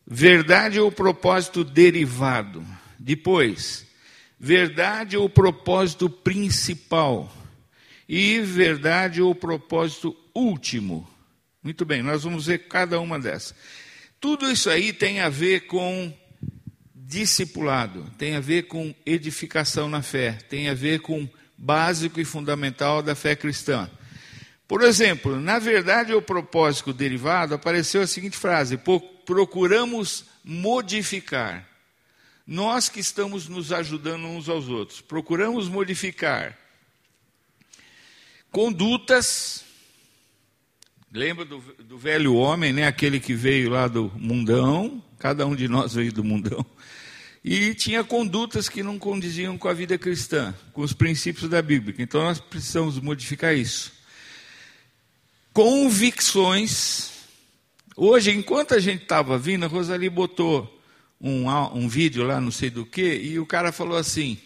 Verdade 0.06 0.78
ou 0.78 0.92
propósito 0.92 1.64
derivado. 1.64 2.62
Depois, 2.98 3.86
verdade 4.38 5.16
ou 5.16 5.30
propósito 5.30 6.10
principal. 6.10 7.34
E 8.08 8.40
verdade 8.40 9.22
ou 9.22 9.34
propósito 9.34 10.14
último. 10.34 11.08
Muito 11.66 11.84
bem, 11.84 12.00
nós 12.00 12.22
vamos 12.22 12.46
ver 12.46 12.68
cada 12.68 13.00
uma 13.00 13.18
dessas. 13.18 13.52
Tudo 14.20 14.48
isso 14.48 14.70
aí 14.70 14.92
tem 14.92 15.18
a 15.18 15.28
ver 15.28 15.66
com 15.66 16.16
discipulado, 16.94 18.08
tem 18.16 18.36
a 18.36 18.40
ver 18.40 18.68
com 18.68 18.94
edificação 19.04 19.88
na 19.88 20.00
fé, 20.00 20.38
tem 20.48 20.68
a 20.68 20.74
ver 20.74 21.00
com 21.00 21.28
básico 21.58 22.20
e 22.20 22.24
fundamental 22.24 23.02
da 23.02 23.16
fé 23.16 23.34
cristã. 23.34 23.90
Por 24.68 24.80
exemplo, 24.80 25.40
na 25.40 25.58
verdade 25.58 26.14
o 26.14 26.22
propósito 26.22 26.92
derivado 26.92 27.52
apareceu 27.52 28.00
a 28.00 28.06
seguinte 28.06 28.36
frase: 28.36 28.78
procuramos 29.24 30.24
modificar. 30.44 31.68
Nós 32.46 32.88
que 32.88 33.00
estamos 33.00 33.48
nos 33.48 33.72
ajudando 33.72 34.24
uns 34.24 34.48
aos 34.48 34.68
outros, 34.68 35.00
procuramos 35.00 35.68
modificar 35.68 36.56
condutas 38.52 39.65
Lembra 41.12 41.44
do, 41.44 41.58
do, 41.58 41.96
velho 41.96 42.34
homem, 42.34 42.72
né? 42.72 42.86
aquele 42.86 43.20
que 43.20 43.32
veio 43.32 43.70
lá 43.70 43.86
do 43.86 44.12
mundão, 44.16 45.02
cada 45.18 45.46
um 45.46 45.54
de 45.54 45.68
nós 45.68 45.94
veio 45.94 46.12
do 46.12 46.24
mundão, 46.24 46.66
e 47.44 47.74
tinha 47.74 48.02
condutas 48.02 48.68
que 48.68 48.82
não 48.82 48.98
condiziam 48.98 49.56
com 49.56 49.68
a 49.68 49.72
vida 49.72 49.96
cristã, 49.96 50.52
com 50.72 50.82
os 50.82 50.92
princípios 50.92 51.48
da 51.48 51.62
Bíblia. 51.62 51.94
Então 51.98 52.22
nós 52.22 52.40
precisamos 52.40 52.98
modificar 52.98 53.56
isso. 53.56 53.92
Convicções. 55.52 57.12
Hoje, 57.96 58.32
enquanto 58.32 58.74
a 58.74 58.80
gente 58.80 59.04
estava 59.04 59.38
vindo, 59.38 59.64
a 59.64 59.68
Rosalie 59.68 60.10
botou 60.10 60.82
um, 61.20 61.48
um 61.48 61.88
vídeo 61.88 62.24
lá, 62.24 62.40
não 62.40 62.50
sei 62.50 62.68
do 62.68 62.84
que, 62.84 63.14
e 63.14 63.38
o 63.38 63.46
cara 63.46 63.70
falou 63.70 63.96
assim: 63.96 64.38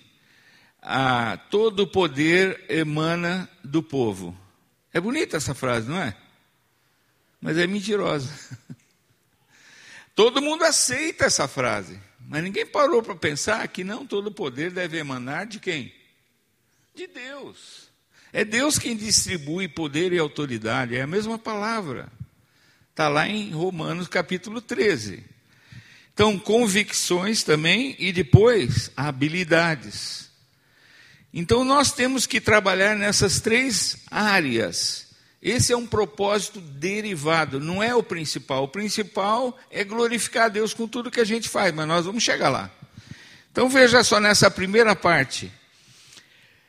ah, 0.82 1.38
todo 1.50 1.86
poder 1.86 2.64
emana 2.68 3.48
do 3.64 3.82
povo. 3.82 4.36
É 4.92 5.00
bonita 5.00 5.38
essa 5.38 5.54
frase, 5.54 5.88
não 5.88 5.98
é? 5.98 6.14
Mas 7.40 7.56
é 7.56 7.66
mentirosa. 7.66 8.32
Todo 10.14 10.42
mundo 10.42 10.64
aceita 10.64 11.24
essa 11.24 11.48
frase, 11.48 11.98
mas 12.20 12.42
ninguém 12.42 12.66
parou 12.66 13.02
para 13.02 13.14
pensar 13.14 13.66
que 13.68 13.82
não 13.82 14.06
todo 14.06 14.30
poder 14.30 14.70
deve 14.70 14.98
emanar 14.98 15.46
de 15.46 15.58
quem? 15.58 15.94
De 16.94 17.06
Deus. 17.06 17.88
É 18.32 18.44
Deus 18.44 18.78
quem 18.78 18.96
distribui 18.96 19.66
poder 19.66 20.12
e 20.12 20.18
autoridade, 20.18 20.94
é 20.94 21.00
a 21.00 21.06
mesma 21.06 21.38
palavra. 21.38 22.12
Está 22.90 23.08
lá 23.08 23.26
em 23.26 23.50
Romanos 23.50 24.08
capítulo 24.08 24.60
13. 24.60 25.24
Então, 26.12 26.38
convicções 26.38 27.42
também 27.42 27.96
e 27.98 28.12
depois 28.12 28.90
habilidades. 28.94 30.30
Então, 31.32 31.64
nós 31.64 31.92
temos 31.92 32.26
que 32.26 32.40
trabalhar 32.40 32.94
nessas 32.94 33.40
três 33.40 33.96
áreas 34.10 35.09
esse 35.42 35.72
é 35.72 35.76
um 35.76 35.86
propósito 35.86 36.60
derivado, 36.60 37.58
não 37.58 37.82
é 37.82 37.94
o 37.94 38.02
principal. 38.02 38.64
O 38.64 38.68
principal 38.68 39.58
é 39.70 39.82
glorificar 39.82 40.46
a 40.46 40.48
Deus 40.48 40.74
com 40.74 40.86
tudo 40.86 41.10
que 41.10 41.20
a 41.20 41.24
gente 41.24 41.48
faz, 41.48 41.74
mas 41.74 41.88
nós 41.88 42.04
vamos 42.04 42.22
chegar 42.22 42.50
lá. 42.50 42.70
Então 43.50 43.68
veja 43.68 44.04
só 44.04 44.20
nessa 44.20 44.50
primeira 44.50 44.94
parte. 44.94 45.50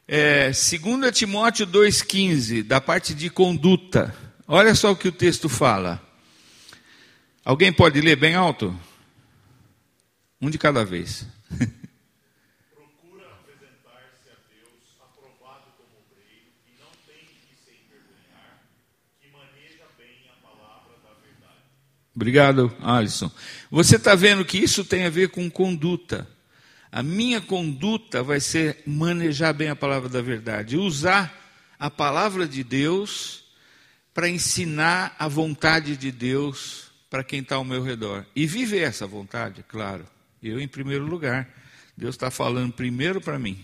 É, 0.08 0.52
2 0.52 1.18
Timóteo 1.18 1.68
2,15, 1.68 2.64
da 2.64 2.80
parte 2.80 3.14
de 3.14 3.30
conduta. 3.30 4.16
Olha 4.48 4.74
só 4.74 4.92
o 4.92 4.96
que 4.96 5.08
o 5.08 5.12
texto 5.12 5.50
fala. 5.50 6.02
Alguém 7.44 7.74
pode 7.74 8.00
ler 8.00 8.16
bem 8.16 8.36
alto? 8.36 8.78
Um 10.42 10.50
de 10.50 10.58
cada 10.58 10.86
vez. 10.86 11.26
Obrigado, 22.16 22.76
Alisson. 22.82 23.32
Você 23.70 23.96
está 23.96 24.16
vendo 24.16 24.44
que 24.44 24.58
isso 24.58 24.84
tem 24.84 25.06
a 25.06 25.10
ver 25.10 25.30
com 25.30 25.50
conduta. 25.50 26.28
A 26.92 27.02
minha 27.02 27.40
conduta 27.40 28.22
vai 28.22 28.40
ser 28.40 28.84
manejar 28.86 29.54
bem 29.54 29.70
a 29.70 29.76
palavra 29.76 30.10
da 30.10 30.22
verdade, 30.22 30.76
usar 30.76 31.34
a 31.80 31.90
palavra 31.90 32.46
de 32.46 32.64
Deus 32.64 33.46
para 34.14 34.28
ensinar 34.28 35.16
a 35.18 35.28
vontade 35.28 35.96
de 35.96 36.12
Deus 36.12 36.92
para 37.10 37.24
quem 37.24 37.40
está 37.40 37.56
ao 37.56 37.64
meu 37.64 37.82
redor. 37.82 38.26
E 38.36 38.46
viver 38.46 38.82
essa 38.82 39.08
vontade, 39.08 39.64
claro. 39.68 40.06
Eu, 40.44 40.60
em 40.60 40.68
primeiro 40.68 41.06
lugar. 41.06 41.48
Deus 41.96 42.16
está 42.16 42.32
falando 42.32 42.74
primeiro 42.74 43.22
para 43.22 43.38
mim. 43.38 43.64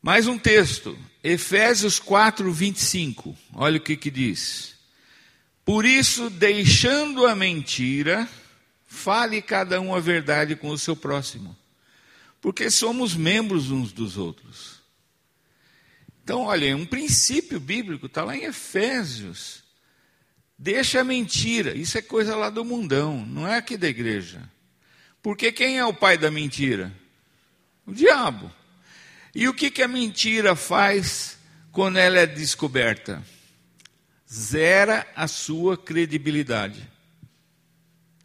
Mais 0.00 0.26
um 0.26 0.38
texto, 0.38 0.98
Efésios 1.22 1.98
4, 1.98 2.50
25. 2.52 3.36
Olha 3.52 3.78
o 3.78 3.80
que, 3.80 3.96
que 3.96 4.10
diz. 4.10 4.73
Por 5.64 5.86
isso, 5.86 6.28
deixando 6.28 7.26
a 7.26 7.34
mentira, 7.34 8.28
fale 8.86 9.40
cada 9.40 9.80
um 9.80 9.94
a 9.94 10.00
verdade 10.00 10.54
com 10.54 10.68
o 10.68 10.78
seu 10.78 10.94
próximo, 10.94 11.56
porque 12.40 12.70
somos 12.70 13.16
membros 13.16 13.70
uns 13.70 13.92
dos 13.92 14.18
outros. 14.18 14.82
Então, 16.22 16.42
olha, 16.42 16.76
um 16.76 16.86
princípio 16.86 17.58
bíblico 17.58 18.06
está 18.06 18.24
lá 18.24 18.36
em 18.36 18.44
Efésios. 18.44 19.62
Deixa 20.58 21.00
a 21.00 21.04
mentira, 21.04 21.76
isso 21.76 21.98
é 21.98 22.02
coisa 22.02 22.36
lá 22.36 22.48
do 22.48 22.64
mundão, 22.64 23.26
não 23.26 23.46
é 23.46 23.56
aqui 23.56 23.76
da 23.76 23.88
igreja. 23.88 24.40
Porque 25.22 25.50
quem 25.50 25.78
é 25.78 25.84
o 25.84 25.92
pai 25.92 26.16
da 26.16 26.30
mentira? 26.30 26.92
O 27.86 27.92
diabo. 27.92 28.50
E 29.34 29.48
o 29.48 29.54
que, 29.54 29.70
que 29.70 29.82
a 29.82 29.88
mentira 29.88 30.54
faz 30.54 31.36
quando 31.72 31.96
ela 31.96 32.18
é 32.18 32.26
descoberta? 32.26 33.22
Zera 34.34 35.06
a 35.14 35.28
sua 35.28 35.76
credibilidade. 35.76 36.90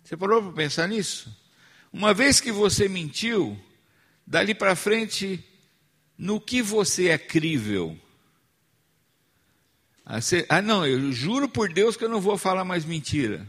Você 0.04 0.18
parou 0.18 0.42
para 0.42 0.52
pensar 0.54 0.88
nisso? 0.88 1.36
Uma 1.94 2.16
vez 2.16 2.42
que 2.42 2.52
você 2.52 2.90
mentiu, 2.90 3.60
dali 4.26 4.56
para 4.56 4.76
frente, 4.76 5.44
no 6.18 6.42
que 6.42 6.64
você 6.64 7.10
é 7.10 7.18
crível? 7.18 7.98
Ah, 10.04 10.18
ah, 10.50 10.62
não, 10.64 10.86
eu 10.86 11.12
juro 11.12 11.48
por 11.48 11.72
Deus 11.72 11.96
que 11.96 12.04
eu 12.04 12.10
não 12.10 12.20
vou 12.20 12.40
falar 12.40 12.66
mais 12.66 12.86
mentira. 12.86 13.48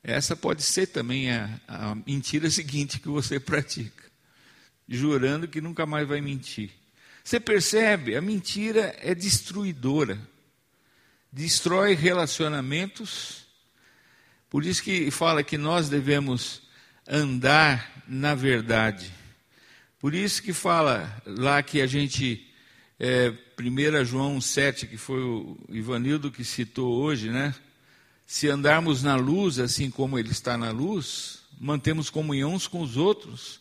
Essa 0.00 0.36
pode 0.36 0.62
ser 0.62 0.86
também 0.86 1.32
a, 1.32 1.60
a 1.66 1.94
mentira 1.94 2.48
seguinte 2.50 3.00
que 3.00 3.08
você 3.08 3.40
pratica, 3.40 4.04
jurando 4.88 5.48
que 5.48 5.60
nunca 5.60 5.84
mais 5.86 6.06
vai 6.06 6.20
mentir. 6.20 6.70
Você 7.24 7.40
percebe? 7.40 8.14
A 8.14 8.20
mentira 8.20 8.94
é 9.00 9.12
destruidora 9.14 10.33
destrói 11.34 11.94
relacionamentos. 11.94 13.44
Por 14.48 14.64
isso 14.64 14.82
que 14.84 15.10
fala 15.10 15.42
que 15.42 15.58
nós 15.58 15.88
devemos 15.88 16.62
andar 17.08 18.04
na 18.06 18.36
verdade. 18.36 19.12
Por 19.98 20.14
isso 20.14 20.40
que 20.40 20.52
fala 20.52 21.20
lá 21.26 21.60
que 21.60 21.80
a 21.80 21.88
gente, 21.88 22.48
é, 23.00 23.32
1 23.58 24.04
João 24.04 24.40
7, 24.40 24.86
que 24.86 24.96
foi 24.96 25.20
o 25.20 25.58
Ivanildo 25.68 26.30
que 26.30 26.44
citou 26.44 27.02
hoje, 27.02 27.30
né? 27.30 27.52
Se 28.24 28.48
andarmos 28.48 29.02
na 29.02 29.16
luz, 29.16 29.58
assim 29.58 29.90
como 29.90 30.18
Ele 30.18 30.30
está 30.30 30.56
na 30.56 30.70
luz, 30.70 31.40
mantemos 31.58 32.10
comunhão 32.10 32.54
uns 32.54 32.68
com 32.68 32.80
os 32.80 32.96
outros. 32.96 33.60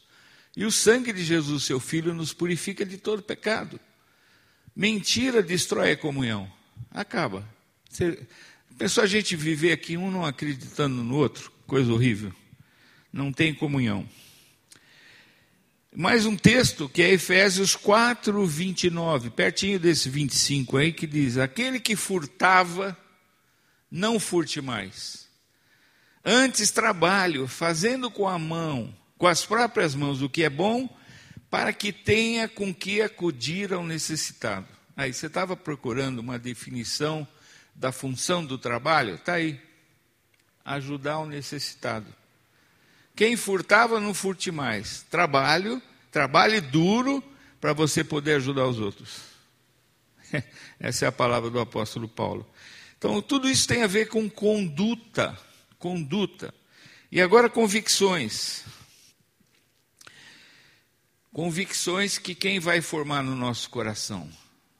E 0.55 0.63
o 0.63 0.71
sangue 0.71 1.12
de 1.12 1.23
Jesus, 1.23 1.63
seu 1.63 1.79
Filho, 1.79 2.13
nos 2.13 2.33
purifica 2.33 2.86
de 2.86 2.97
todo 2.97 3.23
pecado. 3.23 3.79
Mentira 4.75 5.41
destrói 5.41 5.93
a 5.93 5.97
comunhão. 5.97 6.49
Acaba. 6.91 7.43
Você, 7.93 8.19
pensou 8.75 9.03
a 9.03 9.08
gente 9.08 9.36
viver 9.36 9.71
aqui 9.71 9.95
um 9.95 10.10
não 10.10 10.25
acreditando 10.25 11.03
no 11.03 11.15
outro? 11.15 11.51
Coisa 11.67 11.93
horrível. 11.93 12.34
Não 13.12 13.32
tem 13.32 13.53
comunhão. 13.53 14.10
Mais 15.95 16.25
um 16.25 16.36
texto 16.36 16.89
que 16.89 17.03
é 17.03 17.12
Efésios 17.12 17.75
4, 17.75 18.43
29, 18.47 19.29
pertinho 19.29 19.79
desse 19.79 20.10
25 20.10 20.77
aí, 20.77 20.91
que 20.91 21.06
diz: 21.06 21.38
Aquele 21.38 21.79
que 21.79 21.95
furtava, 21.95 22.97
não 23.91 24.19
furte 24.19 24.60
mais. 24.60 25.27
Antes 26.25 26.71
trabalho, 26.71 27.47
fazendo 27.47 28.10
com 28.10 28.27
a 28.27 28.39
mão, 28.39 28.91
com 29.19 29.27
as 29.27 29.45
próprias 29.45 29.93
mãos, 29.93 30.23
o 30.23 30.29
que 30.29 30.41
é 30.41 30.49
bom, 30.49 30.89
para 31.47 31.71
que 31.71 31.93
tenha 31.93 32.47
com 32.47 32.73
que 32.73 33.03
acudir 33.03 33.71
ao 33.71 33.86
necessitado. 33.86 34.65
Aí 34.97 35.13
você 35.13 35.27
estava 35.27 35.56
procurando 35.56 36.17
uma 36.17 36.39
definição 36.39 37.27
da 37.75 37.91
função 37.91 38.45
do 38.45 38.57
trabalho? 38.57 39.15
Está 39.15 39.33
aí. 39.33 39.59
Ajudar 40.65 41.19
o 41.19 41.25
necessitado. 41.25 42.07
Quem 43.15 43.36
furtava, 43.36 43.99
não 43.99 44.13
furte 44.13 44.51
mais. 44.51 45.03
Trabalho, 45.09 45.81
trabalhe 46.12 46.62
duro 46.62 47.23
para 47.59 47.73
você 47.73 48.03
poder 48.03 48.36
ajudar 48.36 48.67
os 48.67 48.79
outros. 48.79 49.21
Essa 50.79 51.05
é 51.05 51.07
a 51.07 51.12
palavra 51.12 51.49
do 51.49 51.59
apóstolo 51.59 52.07
Paulo. 52.07 52.47
Então, 52.97 53.21
tudo 53.21 53.49
isso 53.49 53.67
tem 53.67 53.83
a 53.83 53.88
ver 53.88 54.07
com 54.07 54.29
conduta. 54.29 55.38
Conduta. 55.77 56.53
E 57.12 57.21
agora, 57.21 57.49
convicções. 57.49 58.63
Convicções 61.31 62.17
que 62.17 62.33
quem 62.33 62.59
vai 62.59 62.79
formar 62.81 63.21
no 63.23 63.36
nosso 63.36 63.69
coração? 63.69 64.29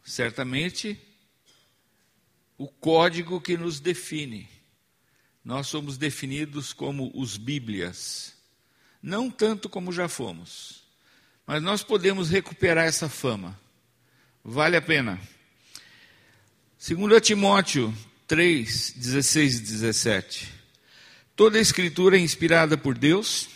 Certamente 0.04 1.00
o 2.58 2.68
código 2.68 3.42
que 3.42 3.58
nos 3.58 3.80
define. 3.80 4.48
Nós 5.44 5.68
somos 5.68 5.98
definidos 5.98 6.72
como 6.72 7.12
os 7.14 7.38
Bíblias. 7.38 8.34
Não 9.02 9.30
tanto 9.30 9.68
como 9.68 9.92
já 9.92 10.08
fomos, 10.08 10.84
mas 11.46 11.62
nós 11.62 11.84
podemos 11.84 12.30
recuperar 12.30 12.86
essa 12.86 13.10
fama. 13.10 13.60
Vale 14.44 14.78
a 14.78 14.82
pena. 14.82 15.20
Segundo 16.78 17.20
Timóteo 17.20 17.94
3, 18.28 18.94
16 18.96 19.56
e 19.56 19.60
17. 19.62 20.54
Toda 21.36 21.58
a 21.58 21.62
escritura 21.62 22.18
é 22.18 22.20
inspirada 22.20 22.78
por 22.78 22.98
Deus 22.98 23.50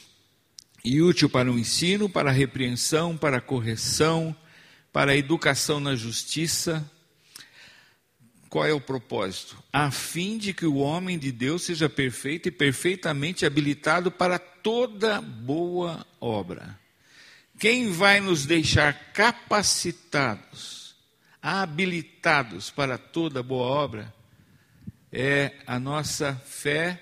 e 0.83 1.01
útil 1.01 1.29
para 1.29 1.51
o 1.51 1.59
ensino, 1.59 2.09
para 2.09 2.29
a 2.29 2.33
repreensão, 2.33 3.17
para 3.17 3.37
a 3.37 3.41
correção, 3.41 4.35
para 4.91 5.11
a 5.11 5.17
educação 5.17 5.79
na 5.79 5.95
justiça. 5.95 6.89
Qual 8.49 8.65
é 8.65 8.73
o 8.73 8.79
propósito? 8.79 9.61
A 9.71 9.91
fim 9.91 10.37
de 10.37 10.53
que 10.53 10.65
o 10.65 10.77
homem 10.77 11.19
de 11.19 11.31
Deus 11.31 11.63
seja 11.63 11.89
perfeito 11.89 12.47
e 12.47 12.51
perfeitamente 12.51 13.45
habilitado 13.45 14.09
para 14.11 14.39
toda 14.39 15.21
boa 15.21 16.05
obra. 16.19 16.79
Quem 17.59 17.91
vai 17.91 18.19
nos 18.19 18.45
deixar 18.45 18.93
capacitados, 19.13 20.95
habilitados 21.41 22.69
para 22.69 22.97
toda 22.97 23.41
boa 23.43 23.65
obra, 23.65 24.13
é 25.11 25.53
a 25.65 25.79
nossa 25.79 26.35
fé, 26.45 27.01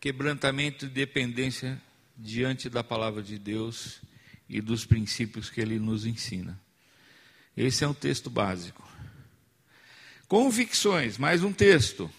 quebrantamento 0.00 0.86
e 0.86 0.88
dependência 0.88 1.80
diante 2.16 2.70
da 2.70 2.84
palavra 2.84 3.22
de 3.22 3.38
Deus 3.38 4.00
e 4.48 4.60
dos 4.60 4.84
princípios 4.84 5.50
que 5.50 5.60
ele 5.60 5.78
nos 5.78 6.06
ensina. 6.06 6.58
Esse 7.56 7.84
é 7.84 7.88
um 7.88 7.94
texto 7.94 8.30
básico. 8.30 8.86
Convicções, 10.32 11.18
mais 11.18 11.44
um 11.44 11.52
texto. 11.52 12.10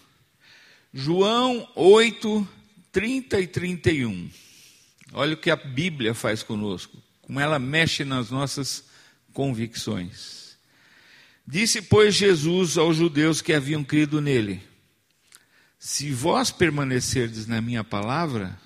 João 0.92 1.68
8, 1.74 2.48
30 2.92 3.40
e 3.40 3.46
31. 3.48 4.30
Olha 5.14 5.34
o 5.34 5.36
que 5.36 5.50
a 5.50 5.56
Bíblia 5.56 6.14
faz 6.14 6.40
conosco, 6.40 6.96
como 7.22 7.40
ela 7.40 7.58
mexe 7.58 8.04
nas 8.04 8.30
nossas 8.30 8.84
convicções. 9.32 10.56
Disse, 11.44 11.82
pois, 11.82 12.14
Jesus 12.14 12.78
aos 12.78 12.98
judeus 12.98 13.42
que 13.42 13.52
haviam 13.52 13.82
crido 13.82 14.20
nele: 14.20 14.62
Se 15.76 16.12
vós 16.12 16.52
permanecerdes 16.52 17.48
na 17.48 17.60
minha 17.60 17.82
palavra, 17.82 18.56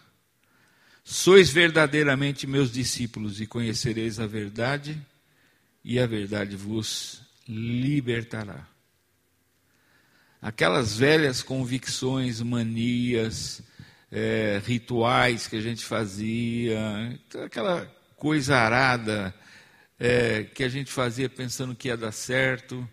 Sois 1.02 1.48
verdadeiramente 1.48 2.46
meus 2.46 2.70
discípulos 2.70 3.40
e 3.40 3.46
conhecereis 3.46 4.20
a 4.20 4.26
verdade, 4.26 5.00
e 5.82 5.98
a 5.98 6.06
verdade 6.06 6.54
vos 6.54 7.22
libertará. 7.48 8.68
Aquelas 10.40 10.96
velhas 10.96 11.42
convicções, 11.42 12.40
manias, 12.40 13.62
é, 14.10 14.60
rituais 14.64 15.46
que 15.46 15.56
a 15.56 15.60
gente 15.60 15.84
fazia, 15.84 17.18
aquela 17.44 17.84
coisa 18.16 18.56
arada 18.56 19.34
é, 19.98 20.44
que 20.44 20.62
a 20.62 20.68
gente 20.68 20.90
fazia 20.90 21.28
pensando 21.28 21.74
que 21.74 21.88
ia 21.88 21.96
dar 21.96 22.12
certo, 22.12 22.88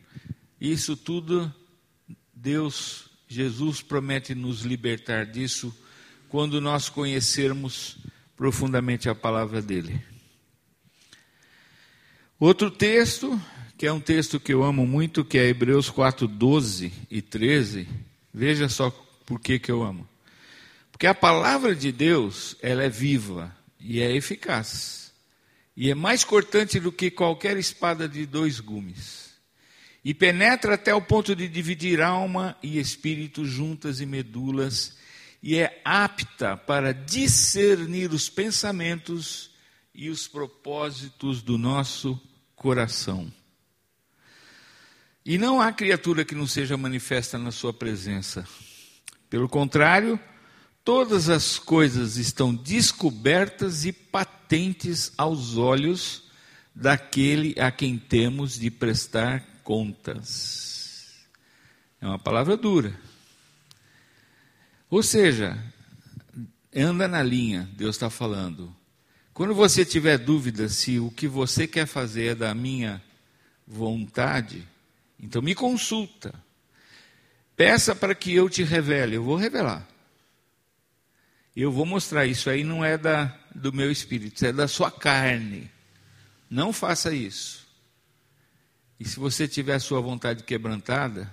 isso 0.59 0.97
tudo, 0.97 1.53
Deus, 2.33 3.09
Jesus 3.27 3.81
promete 3.81 4.33
nos 4.33 4.61
libertar 4.61 5.25
disso 5.25 5.75
quando 6.29 6.59
nós 6.59 6.89
conhecermos 6.89 7.97
profundamente 8.35 9.07
a 9.07 9.15
palavra 9.15 9.61
dele. 9.61 10.03
Outro 12.39 12.69
texto, 12.69 13.39
que 13.77 13.85
é 13.85 13.91
um 13.91 13.99
texto 13.99 14.39
que 14.39 14.53
eu 14.53 14.63
amo 14.63 14.85
muito, 14.87 15.25
que 15.25 15.37
é 15.37 15.47
Hebreus 15.47 15.89
4, 15.89 16.27
12 16.27 16.93
e 17.09 17.21
13. 17.21 17.87
Veja 18.33 18.69
só 18.69 18.89
por 19.25 19.39
que, 19.39 19.59
que 19.59 19.71
eu 19.71 19.83
amo. 19.83 20.07
Porque 20.91 21.07
a 21.07 21.13
palavra 21.13 21.75
de 21.75 21.91
Deus, 21.91 22.55
ela 22.61 22.83
é 22.83 22.89
viva 22.89 23.55
e 23.79 23.99
é 23.99 24.15
eficaz. 24.15 25.11
E 25.75 25.91
é 25.91 25.95
mais 25.95 26.23
cortante 26.23 26.79
do 26.79 26.91
que 26.91 27.11
qualquer 27.11 27.57
espada 27.57 28.07
de 28.07 28.25
dois 28.25 28.61
gumes. 28.61 29.33
E 30.03 30.13
penetra 30.13 30.75
até 30.75 30.93
o 30.93 31.01
ponto 31.01 31.35
de 31.35 31.47
dividir 31.49 32.01
alma 32.01 32.55
e 32.63 32.79
espírito 32.79 33.43
juntas 33.43 33.99
e 33.99 34.05
medulas 34.05 34.95
e 35.45 35.57
é 35.57 35.79
apta 35.83 36.57
para 36.57 36.91
discernir 36.91 38.11
os 38.11 38.29
pensamentos 38.29 39.51
e 39.93 40.09
os 40.09 40.27
propósitos 40.27 41.41
do 41.41 41.57
nosso 41.57 42.19
coração. 42.55 43.31
E 45.25 45.39
não 45.39 45.59
há 45.59 45.71
criatura 45.71 46.23
que 46.23 46.35
não 46.35 46.45
seja 46.45 46.77
manifesta 46.77 47.39
na 47.39 47.49
sua 47.49 47.73
presença. 47.73 48.47
Pelo 49.27 49.49
contrário, 49.49 50.19
todas 50.83 51.29
as 51.29 51.57
coisas 51.57 52.17
estão 52.17 52.53
descobertas 52.53 53.85
e 53.85 53.91
patentes 53.91 55.11
aos 55.17 55.57
olhos 55.57 56.25
daquele 56.75 57.59
a 57.59 57.71
quem 57.71 57.97
temos 57.97 58.59
de 58.59 58.69
prestar 58.69 59.43
contas. 59.63 61.25
É 61.99 62.05
uma 62.05 62.19
palavra 62.19 62.55
dura. 62.55 62.95
Ou 64.91 65.01
seja, 65.01 65.57
anda 66.75 67.07
na 67.07 67.23
linha, 67.23 67.67
Deus 67.75 67.95
está 67.95 68.11
falando. 68.11 68.75
Quando 69.33 69.55
você 69.55 69.83
tiver 69.83 70.19
dúvida 70.19 70.69
se 70.69 70.99
o 70.99 71.09
que 71.09 71.27
você 71.27 71.65
quer 71.65 71.87
fazer 71.87 72.27
é 72.27 72.35
da 72.35 72.53
minha 72.53 73.01
vontade, 73.67 74.67
então 75.19 75.41
me 75.41 75.55
consulta. 75.55 76.33
Peça 77.55 77.95
para 77.95 78.13
que 78.13 78.33
eu 78.33 78.49
te 78.49 78.63
revele, 78.63 79.15
eu 79.15 79.23
vou 79.23 79.35
revelar. 79.35 79.87
Eu 81.55 81.71
vou 81.71 81.85
mostrar 81.85 82.25
isso 82.25 82.49
aí 82.49 82.63
não 82.63 82.83
é 82.83 82.97
da, 82.97 83.27
do 83.53 83.71
meu 83.71 83.89
espírito, 83.89 84.35
isso 84.35 84.45
é 84.45 84.51
da 84.51 84.67
sua 84.67 84.91
carne. 84.91 85.71
Não 86.49 86.73
faça 86.73 87.13
isso. 87.13 87.65
E 88.99 89.05
se 89.05 89.17
você 89.17 89.47
tiver 89.47 89.75
a 89.75 89.79
sua 89.79 90.01
vontade 90.01 90.43
quebrantada, 90.43 91.31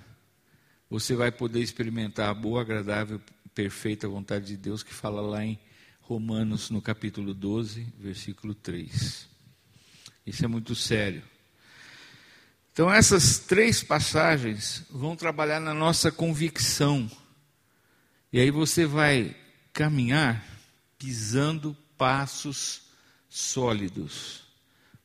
você 0.89 1.15
vai 1.15 1.31
poder 1.31 1.61
experimentar 1.61 2.29
a 2.29 2.33
boa, 2.33 2.61
agradável 2.61 3.21
perfeita 3.53 4.07
vontade 4.07 4.47
de 4.47 4.57
Deus 4.57 4.81
que 4.81 4.93
fala 4.93 5.21
lá 5.21 5.45
em 5.45 5.59
Romanos, 6.01 6.69
no 6.69 6.81
capítulo 6.81 7.33
12, 7.33 7.87
versículo 7.97 8.53
3. 8.53 9.27
Isso 10.25 10.43
é 10.43 10.47
muito 10.47 10.75
sério. 10.75 11.23
Então, 12.73 12.91
essas 12.91 13.37
três 13.37 13.83
passagens 13.83 14.83
vão 14.89 15.15
trabalhar 15.15 15.59
na 15.59 15.75
nossa 15.75 16.11
convicção. 16.11 17.09
E 18.31 18.39
aí 18.39 18.49
você 18.49 18.87
vai 18.87 19.37
caminhar 19.71 20.43
pisando 20.97 21.77
passos 21.95 22.81
sólidos, 23.29 24.41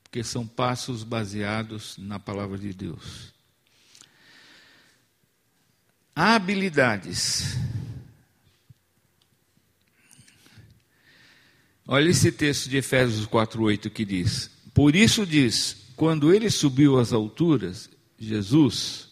porque 0.02 0.24
são 0.24 0.46
passos 0.46 1.04
baseados 1.04 1.98
na 1.98 2.18
palavra 2.18 2.56
de 2.56 2.72
Deus. 2.72 3.34
Habilidades. 6.16 7.54
Olha 11.86 12.08
esse 12.08 12.32
texto 12.32 12.70
de 12.70 12.78
Efésios 12.78 13.26
4:8 13.26 13.90
que 13.90 14.06
diz: 14.06 14.50
Por 14.72 14.96
isso 14.96 15.26
diz: 15.26 15.77
quando 15.98 16.32
ele 16.32 16.48
subiu 16.48 16.96
às 16.96 17.12
alturas, 17.12 17.90
Jesus 18.16 19.08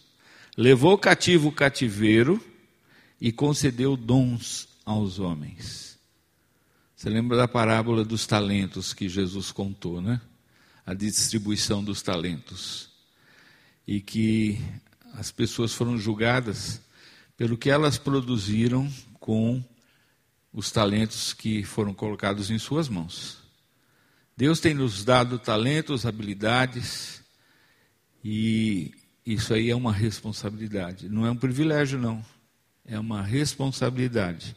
levou 0.57 0.97
cativo 0.97 1.49
o 1.49 1.53
cativeiro 1.53 2.41
e 3.21 3.33
concedeu 3.33 3.97
dons 3.97 4.69
aos 4.85 5.19
homens. 5.19 5.99
Você 6.95 7.11
lembra 7.11 7.37
da 7.37 7.49
parábola 7.49 8.05
dos 8.05 8.25
talentos 8.25 8.95
que 8.95 9.09
Jesus 9.09 9.51
contou, 9.51 10.01
né? 10.01 10.21
a 10.87 10.95
distribuição 10.95 11.83
dos 11.83 12.03
talentos. 12.03 12.89
E 13.85 14.01
que 14.01 14.61
as 15.15 15.33
pessoas 15.33 15.75
foram 15.75 15.99
julgadas 15.99 16.81
pelo 17.37 17.59
que 17.59 17.69
elas 17.69 17.99
produziram 17.99 18.89
com 19.15 19.61
os 20.53 20.71
talentos 20.71 21.35
que 21.35 21.65
foram 21.65 21.93
colocados 21.93 22.49
em 22.49 22.61
suas 22.61 22.89
mãos. 22.89 23.46
Deus 24.37 24.61
tem 24.61 24.75
nos 24.75 25.03
dado 25.03 25.39
talentos, 25.39 26.05
habilidades, 26.05 27.23
e 28.23 28.93
isso 29.25 29.55
aí 29.55 29.71
é 29.71 29.75
uma 29.75 29.93
responsabilidade. 29.93 31.09
Não 31.09 31.25
é 31.25 31.31
um 31.31 31.37
privilégio, 31.37 31.99
não. 31.99 32.23
É 32.85 32.99
uma 32.99 33.23
responsabilidade. 33.23 34.55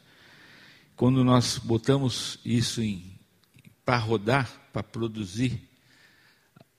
Quando 0.98 1.24
nós 1.24 1.58
botamos 1.58 2.40
isso 2.44 2.82
para 3.86 3.98
rodar, 3.98 4.52
para 4.74 4.84
produzir, 4.84 5.62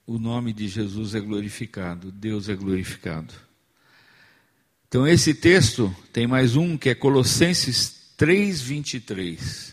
o 0.06 0.18
nome 0.18 0.52
de 0.52 0.68
Jesus 0.68 1.14
é 1.14 1.20
glorificado, 1.20 2.12
Deus 2.12 2.50
é 2.50 2.54
glorificado. 2.54 3.32
Então, 4.86 5.06
esse 5.06 5.32
texto 5.32 5.94
tem 6.12 6.26
mais 6.26 6.54
um 6.54 6.76
que 6.76 6.90
é 6.90 6.94
Colossenses 6.94 8.12
3,23. 8.18 9.69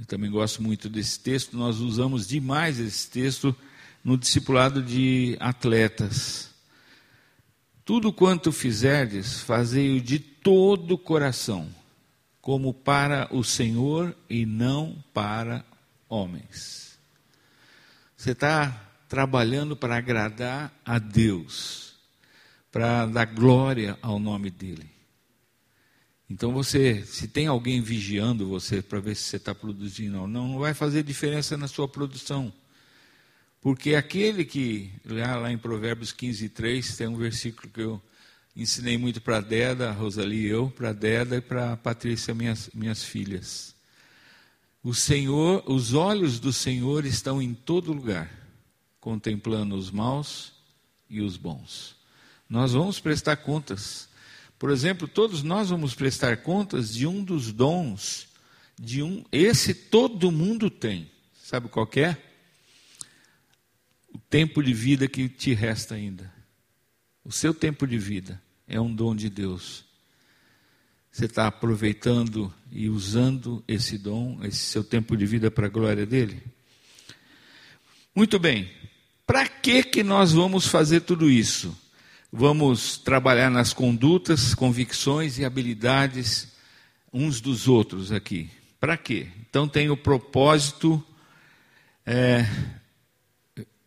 Eu 0.00 0.06
também 0.06 0.30
gosto 0.30 0.62
muito 0.62 0.88
desse 0.88 1.20
texto, 1.20 1.58
nós 1.58 1.78
usamos 1.78 2.26
demais 2.26 2.80
esse 2.80 3.10
texto 3.10 3.54
no 4.02 4.16
discipulado 4.16 4.82
de 4.82 5.36
atletas. 5.38 6.48
Tudo 7.84 8.10
quanto 8.10 8.50
fizerdes, 8.50 9.42
fazei-o 9.42 10.00
de 10.00 10.18
todo 10.18 10.92
o 10.92 10.98
coração, 10.98 11.68
como 12.40 12.72
para 12.72 13.28
o 13.30 13.44
Senhor 13.44 14.16
e 14.28 14.46
não 14.46 14.96
para 15.12 15.66
homens. 16.08 16.98
Você 18.16 18.30
está 18.30 18.70
trabalhando 19.06 19.76
para 19.76 19.98
agradar 19.98 20.72
a 20.82 20.98
Deus, 20.98 21.94
para 22.72 23.04
dar 23.04 23.26
glória 23.26 23.98
ao 24.00 24.18
nome 24.18 24.50
dEle. 24.50 24.99
Então 26.30 26.52
você, 26.52 27.02
se 27.04 27.26
tem 27.26 27.48
alguém 27.48 27.80
vigiando 27.80 28.46
você 28.48 28.80
para 28.80 29.00
ver 29.00 29.16
se 29.16 29.24
você 29.24 29.36
está 29.36 29.52
produzindo 29.52 30.20
ou 30.20 30.28
não, 30.28 30.46
não 30.46 30.58
vai 30.60 30.72
fazer 30.72 31.02
diferença 31.02 31.56
na 31.56 31.66
sua 31.66 31.88
produção. 31.88 32.52
Porque 33.60 33.96
aquele 33.96 34.44
que, 34.44 34.92
lá, 35.04 35.36
lá 35.36 35.52
em 35.52 35.58
Provérbios 35.58 36.12
15, 36.12 36.48
3, 36.50 36.96
tem 36.96 37.08
um 37.08 37.16
versículo 37.16 37.68
que 37.68 37.80
eu 37.80 38.00
ensinei 38.54 38.96
muito 38.96 39.20
para 39.20 39.38
a 39.38 39.40
Deda, 39.40 39.90
a 39.90 39.92
Rosalie 39.92 40.46
e 40.46 40.48
eu, 40.48 40.70
para 40.70 40.90
a 40.90 40.92
Deda 40.92 41.36
e 41.36 41.40
para 41.40 41.72
a 41.72 41.76
Patrícia, 41.76 42.32
minhas, 42.32 42.70
minhas 42.72 43.02
filhas. 43.02 43.74
O 44.84 44.94
Senhor, 44.94 45.64
os 45.66 45.94
olhos 45.94 46.38
do 46.38 46.52
Senhor 46.52 47.04
estão 47.04 47.42
em 47.42 47.52
todo 47.52 47.92
lugar, 47.92 48.30
contemplando 49.00 49.74
os 49.74 49.90
maus 49.90 50.52
e 51.08 51.20
os 51.20 51.36
bons. 51.36 51.96
Nós 52.48 52.72
vamos 52.72 53.00
prestar 53.00 53.36
contas. 53.36 54.08
Por 54.60 54.70
exemplo, 54.70 55.08
todos 55.08 55.42
nós 55.42 55.70
vamos 55.70 55.94
prestar 55.94 56.36
contas 56.42 56.92
de 56.92 57.06
um 57.06 57.24
dos 57.24 57.50
dons, 57.50 58.28
de 58.78 59.02
um, 59.02 59.24
esse 59.32 59.72
todo 59.72 60.30
mundo 60.30 60.68
tem. 60.68 61.10
Sabe 61.42 61.68
qual 61.68 61.88
é? 61.96 62.16
o 64.12 64.18
tempo 64.18 64.62
de 64.62 64.74
vida 64.74 65.08
que 65.08 65.30
te 65.30 65.54
resta 65.54 65.94
ainda. 65.94 66.30
O 67.24 67.32
seu 67.32 67.54
tempo 67.54 67.86
de 67.86 67.96
vida 67.96 68.38
é 68.68 68.78
um 68.78 68.94
dom 68.94 69.16
de 69.16 69.30
Deus. 69.30 69.82
Você 71.10 71.24
está 71.24 71.46
aproveitando 71.46 72.52
e 72.70 72.90
usando 72.90 73.64
esse 73.66 73.96
dom, 73.96 74.44
esse 74.44 74.58
seu 74.58 74.84
tempo 74.84 75.16
de 75.16 75.24
vida 75.24 75.50
para 75.50 75.68
a 75.68 75.70
glória 75.70 76.04
dele? 76.04 76.42
Muito 78.14 78.38
bem. 78.38 78.70
Para 79.26 79.48
que 79.48 79.82
que 79.82 80.02
nós 80.02 80.32
vamos 80.32 80.66
fazer 80.66 81.00
tudo 81.00 81.30
isso? 81.30 81.74
Vamos 82.32 82.96
trabalhar 82.96 83.50
nas 83.50 83.72
condutas, 83.72 84.54
convicções 84.54 85.38
e 85.38 85.44
habilidades 85.44 86.48
uns 87.12 87.40
dos 87.40 87.66
outros 87.66 88.12
aqui. 88.12 88.50
Para 88.78 88.96
quê? 88.96 89.28
Então 89.48 89.68
tem 89.68 89.90
o 89.90 89.96
propósito 89.96 91.04
é, 92.06 92.46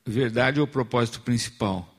verdade 0.05 0.59
é 0.59 0.63
o 0.63 0.67
propósito 0.67 1.21
principal. 1.21 1.93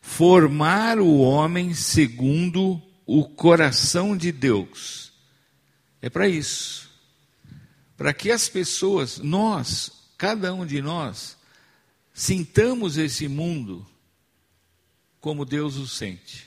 Formar 0.00 0.98
o 0.98 1.18
homem 1.18 1.74
segundo 1.74 2.80
o 3.04 3.24
coração 3.24 4.16
de 4.16 4.30
Deus. 4.30 5.12
É 6.00 6.08
para 6.08 6.28
isso. 6.28 6.90
Para 7.96 8.12
que 8.12 8.30
as 8.30 8.48
pessoas, 8.48 9.18
nós, 9.18 9.90
cada 10.16 10.54
um 10.54 10.66
de 10.66 10.80
nós, 10.80 11.36
sintamos 12.12 12.96
esse 12.96 13.26
mundo 13.26 13.86
como 15.26 15.44
Deus 15.44 15.74
o 15.74 15.88
sente. 15.88 16.46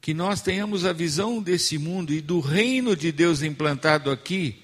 Que 0.00 0.14
nós 0.14 0.40
tenhamos 0.40 0.86
a 0.86 0.94
visão 0.94 1.42
desse 1.42 1.76
mundo 1.76 2.10
e 2.10 2.22
do 2.22 2.40
reino 2.40 2.96
de 2.96 3.12
Deus 3.12 3.42
implantado 3.42 4.10
aqui, 4.10 4.62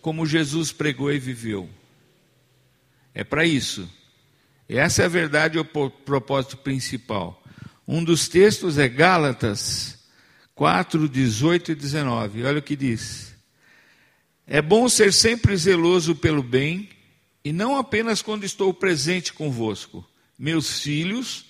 como 0.00 0.24
Jesus 0.24 0.72
pregou 0.72 1.12
e 1.12 1.18
viveu. 1.18 1.68
É 3.12 3.22
para 3.22 3.44
isso 3.44 3.86
essa 4.66 5.02
é 5.02 5.04
a 5.04 5.08
verdade 5.08 5.58
e 5.58 5.60
o 5.60 5.64
propósito 5.64 6.56
principal. 6.56 7.42
Um 7.86 8.02
dos 8.02 8.28
textos 8.28 8.78
é 8.78 8.88
Gálatas 8.88 9.98
4, 10.54 11.06
18 11.06 11.72
e 11.72 11.74
19. 11.74 12.44
Olha 12.44 12.60
o 12.60 12.62
que 12.62 12.76
diz. 12.76 13.36
É 14.46 14.62
bom 14.62 14.88
ser 14.88 15.12
sempre 15.12 15.54
zeloso 15.54 16.16
pelo 16.16 16.42
bem, 16.42 16.88
e 17.44 17.52
não 17.52 17.76
apenas 17.76 18.22
quando 18.22 18.44
estou 18.44 18.72
presente 18.72 19.34
convosco, 19.34 20.02
meus 20.38 20.80
filhos, 20.80 21.49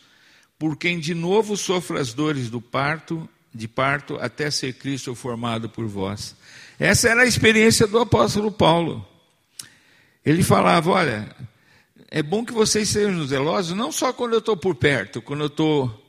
por 0.61 0.77
quem 0.77 1.01
de 1.01 1.15
novo 1.15 1.57
sofro 1.57 1.99
as 1.99 2.13
dores 2.13 2.51
do 2.51 2.61
parto, 2.61 3.27
de 3.53 3.67
parto, 3.67 4.19
até 4.21 4.51
ser 4.51 4.75
Cristo 4.75 5.15
formado 5.15 5.71
por 5.71 5.87
vós. 5.87 6.37
Essa 6.79 7.09
era 7.09 7.23
a 7.23 7.27
experiência 7.27 7.87
do 7.87 7.99
apóstolo 7.99 8.53
Paulo. 8.53 9.09
Ele 10.23 10.43
falava: 10.43 10.91
olha, 10.91 11.35
é 12.11 12.23
bom 12.23 12.45
que 12.45 12.53
vocês 12.53 12.91
sejam 12.91 13.27
zelosos, 13.27 13.75
não 13.75 13.91
só 13.91 14.13
quando 14.13 14.35
eu 14.35 14.39
estou 14.39 14.55
por 14.55 14.75
perto, 14.75 15.23
quando 15.23 15.41
eu 15.41 15.47
estou 15.47 16.07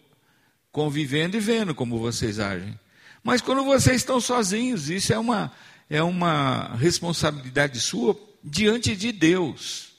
convivendo 0.69 1.37
e 1.37 1.39
vendo 1.39 1.73
como 1.73 1.97
vocês 1.97 2.37
agem, 2.37 2.77
mas 3.23 3.39
quando 3.39 3.63
vocês 3.63 3.95
estão 3.97 4.19
sozinhos, 4.19 4.89
isso 4.89 5.13
é 5.13 5.17
uma, 5.17 5.49
é 5.89 6.03
uma 6.03 6.75
responsabilidade 6.75 7.79
sua 7.79 8.19
diante 8.43 8.97
de 8.97 9.13
Deus. 9.13 9.90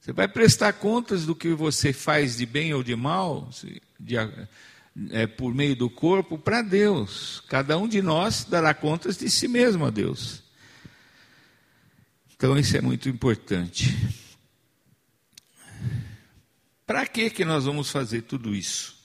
Você 0.00 0.14
vai 0.14 0.26
prestar 0.26 0.72
contas 0.72 1.26
do 1.26 1.34
que 1.34 1.52
você 1.52 1.92
faz 1.92 2.38
de 2.38 2.46
bem 2.46 2.72
ou 2.72 2.82
de 2.82 2.96
mal, 2.96 3.50
de, 3.98 4.16
é, 5.10 5.26
por 5.26 5.54
meio 5.54 5.76
do 5.76 5.90
corpo, 5.90 6.38
para 6.38 6.62
Deus. 6.62 7.42
Cada 7.48 7.76
um 7.76 7.86
de 7.86 8.00
nós 8.00 8.44
dará 8.44 8.72
contas 8.72 9.18
de 9.18 9.28
si 9.28 9.46
mesmo 9.46 9.84
a 9.84 9.90
Deus. 9.90 10.42
Então, 12.34 12.58
isso 12.58 12.74
é 12.74 12.80
muito 12.80 13.10
importante. 13.10 13.94
Para 16.86 17.06
que 17.06 17.28
que 17.28 17.44
nós 17.44 17.66
vamos 17.66 17.90
fazer 17.90 18.22
tudo 18.22 18.54
isso? 18.54 18.96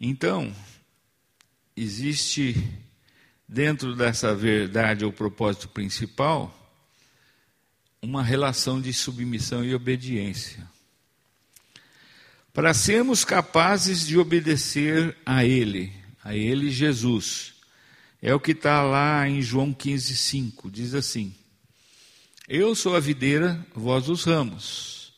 Então, 0.00 0.54
existe 1.76 2.56
dentro 3.48 3.96
dessa 3.96 4.32
verdade 4.32 5.04
ou 5.04 5.12
propósito 5.12 5.68
principal 5.68 6.63
uma 8.04 8.22
relação 8.22 8.80
de 8.80 8.92
submissão 8.92 9.64
e 9.64 9.74
obediência. 9.74 10.62
Para 12.52 12.74
sermos 12.74 13.24
capazes 13.24 14.06
de 14.06 14.18
obedecer 14.18 15.16
a 15.24 15.44
Ele, 15.44 15.92
a 16.22 16.36
Ele 16.36 16.70
Jesus. 16.70 17.54
É 18.20 18.34
o 18.34 18.38
que 18.38 18.52
está 18.52 18.82
lá 18.82 19.28
em 19.28 19.42
João 19.42 19.72
15, 19.72 20.16
5. 20.16 20.70
Diz 20.70 20.94
assim: 20.94 21.34
Eu 22.46 22.74
sou 22.74 22.94
a 22.94 23.00
videira, 23.00 23.66
vós 23.74 24.08
os 24.08 24.24
ramos. 24.24 25.12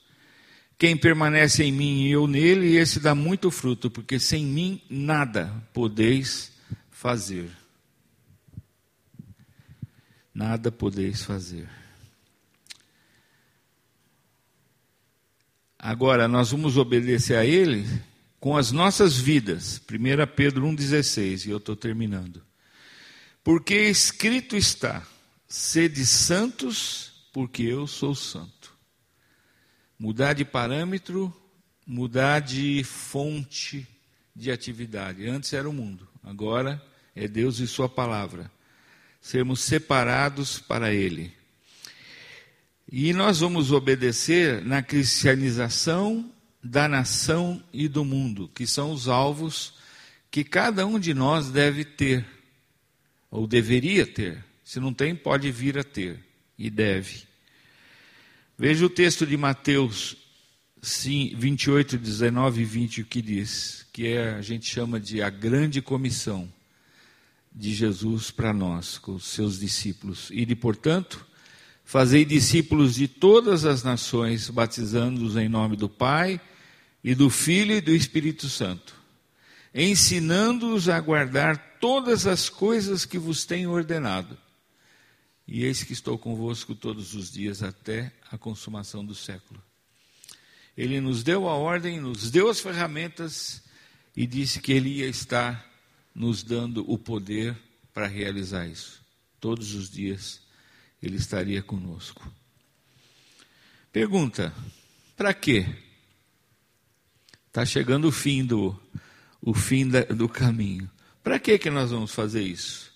Quem 0.78 0.97
permanece 0.97 1.64
em 1.64 1.72
mim 1.72 2.05
e 2.05 2.12
eu 2.12 2.26
nele, 2.26 2.76
esse 2.76 3.01
dá 3.01 3.14
muito 3.14 3.51
fruto, 3.51 3.91
porque 3.91 4.18
sem 4.18 4.45
mim 4.45 4.80
nada 4.89 5.53
podeis 5.72 6.53
fazer. 6.91 7.51
Nada 10.32 10.70
podeis 10.70 11.24
fazer. 11.24 11.66
Agora, 15.87 16.26
nós 16.26 16.51
vamos 16.51 16.76
obedecer 16.76 17.37
a 17.37 17.47
Ele 17.47 17.87
com 18.41 18.57
as 18.57 18.72
nossas 18.72 19.16
vidas. 19.16 19.80
1 19.89 20.34
Pedro 20.34 20.66
1,16, 20.66 21.47
e 21.47 21.51
eu 21.51 21.59
estou 21.59 21.76
terminando. 21.76 22.43
Porque 23.45 23.82
escrito 23.82 24.57
está: 24.57 25.07
sede 25.47 26.05
santos, 26.05 27.28
porque 27.32 27.62
eu 27.62 27.87
sou 27.87 28.16
santo. 28.16 28.74
Mudar 29.97 30.32
de 30.32 30.45
parâmetro, 30.45 31.32
mudar 31.87 32.41
de 32.41 32.82
fonte 32.82 33.87
de 34.34 34.51
atividade. 34.51 35.28
Antes 35.28 35.53
era 35.53 35.70
o 35.70 35.72
mundo, 35.72 36.09
agora 36.20 36.84
é 37.14 37.28
Deus 37.28 37.61
e 37.61 37.66
Sua 37.68 37.89
palavra. 37.89 38.51
Sermos 39.20 39.61
separados 39.61 40.59
para 40.59 40.93
Ele. 40.93 41.32
E 42.91 43.12
nós 43.12 43.41
vamos 43.41 43.72
obedecer 43.72 44.64
na 44.64 44.80
cristianização 44.80 46.32
da 46.62 46.89
nação 46.89 47.62
e 47.72 47.89
do 47.89 48.05
mundo, 48.05 48.49
que 48.55 48.66
são 48.66 48.93
os 48.93 49.09
alvos 49.09 49.74
que 50.30 50.45
cada 50.45 50.87
um 50.87 50.99
de 50.99 51.12
nós 51.12 51.51
deve 51.51 51.84
ter, 51.84 52.24
ou 53.30 53.47
deveria 53.47 54.07
ter. 54.07 54.45
Se 54.64 54.78
não 54.78 54.93
tem, 54.93 55.16
pode 55.16 55.51
vir 55.51 55.78
a 55.78 55.84
ter, 55.84 56.20
e 56.59 56.70
deve. 56.70 57.22
Veja 58.59 58.87
o 58.87 58.91
texto 58.91 59.26
de 59.26 59.37
Mateus 59.37 60.16
28, 60.80 61.99
19 61.99 62.62
e 62.62 62.64
20, 62.64 63.01
o 63.01 63.05
que 63.05 63.20
diz, 63.20 63.84
que 63.93 64.07
é, 64.07 64.34
a 64.34 64.43
gente 64.43 64.66
chama 64.66 65.01
de 65.01 65.20
a 65.20 65.28
grande 65.28 65.82
comissão 65.82 66.53
de 67.53 67.74
Jesus 67.74 68.30
para 68.30 68.53
nós, 68.53 68.97
com 68.97 69.14
os 69.14 69.26
seus 69.26 69.59
discípulos. 69.59 70.28
E 70.30 70.45
de, 70.45 70.55
portanto, 70.55 71.26
fazei 71.87 72.24
discípulos 72.24 72.97
de 72.97 73.07
todas 73.07 73.64
as 73.64 73.84
nações, 73.84 74.51
batizando-os 74.51 75.37
em 75.37 75.49
nome 75.49 75.76
do 75.76 75.89
Pai 75.89 76.41
e 77.03 77.14
do 77.14 77.30
Filho 77.30 77.76
e 77.76 77.80
do 77.80 77.95
Espírito 77.95 78.49
Santo, 78.49 78.95
ensinando-os 79.72 80.89
a 80.89 80.99
guardar 80.99 81.78
todas 81.80 82.26
as 82.26 82.49
coisas 82.49 83.05
que 83.05 83.18
vos 83.18 83.45
tenho 83.47 83.70
ordenado. 83.70 84.37
E 85.47 85.64
eis 85.64 85.84
que 85.84 85.93
estou 85.93 86.18
convosco 86.18 86.74
todos 86.74 87.14
os 87.14 87.30
dias 87.30 87.62
até 87.62 88.12
a 88.32 88.37
consumação 88.37 89.05
do 89.05 89.14
século. 89.14 89.62
Ele 90.76 91.01
nos 91.01 91.22
deu 91.22 91.49
a 91.49 91.55
ordem, 91.55 92.01
nos 92.01 92.32
deu 92.32 92.51
as 92.51 92.59
ferramentas 92.59 93.62
e 94.16 94.26
disse 94.26 94.61
que 94.61 94.72
ele 94.72 94.89
ia 94.89 95.07
estar 95.07 95.64
nos 96.12 96.43
dando 96.43 96.84
o 96.91 96.99
poder 96.99 97.57
para 97.95 98.09
realizar 98.09 98.66
isso. 98.66 99.01
Todos 99.39 99.72
os 99.72 99.89
dias 99.89 100.41
ele 101.03 101.16
estaria 101.16 101.62
conosco. 101.62 102.30
Pergunta: 103.92 104.53
para 105.16 105.32
quê? 105.32 105.66
Está 107.49 107.64
chegando 107.64 108.09
o 108.09 108.12
fim 108.12 108.44
do, 108.44 108.78
o 109.40 109.55
fim 109.55 109.88
da, 109.88 110.03
do 110.03 110.28
caminho. 110.28 110.90
Para 111.22 111.38
que 111.38 111.59
que 111.59 111.70
nós 111.70 111.90
vamos 111.90 112.12
fazer 112.12 112.42
isso? 112.42 112.92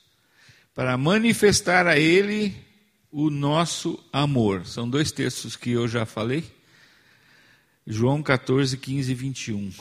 Para 0.74 0.96
manifestar 0.96 1.86
a 1.86 1.98
Ele 1.98 2.54
o 3.10 3.30
nosso 3.30 3.98
amor. 4.12 4.66
São 4.66 4.88
dois 4.88 5.10
textos 5.10 5.56
que 5.56 5.70
eu 5.70 5.88
já 5.88 6.04
falei. 6.04 6.44
João 7.86 8.22
14, 8.22 8.76
15 8.76 9.10
e 9.10 9.14
21. 9.14 9.72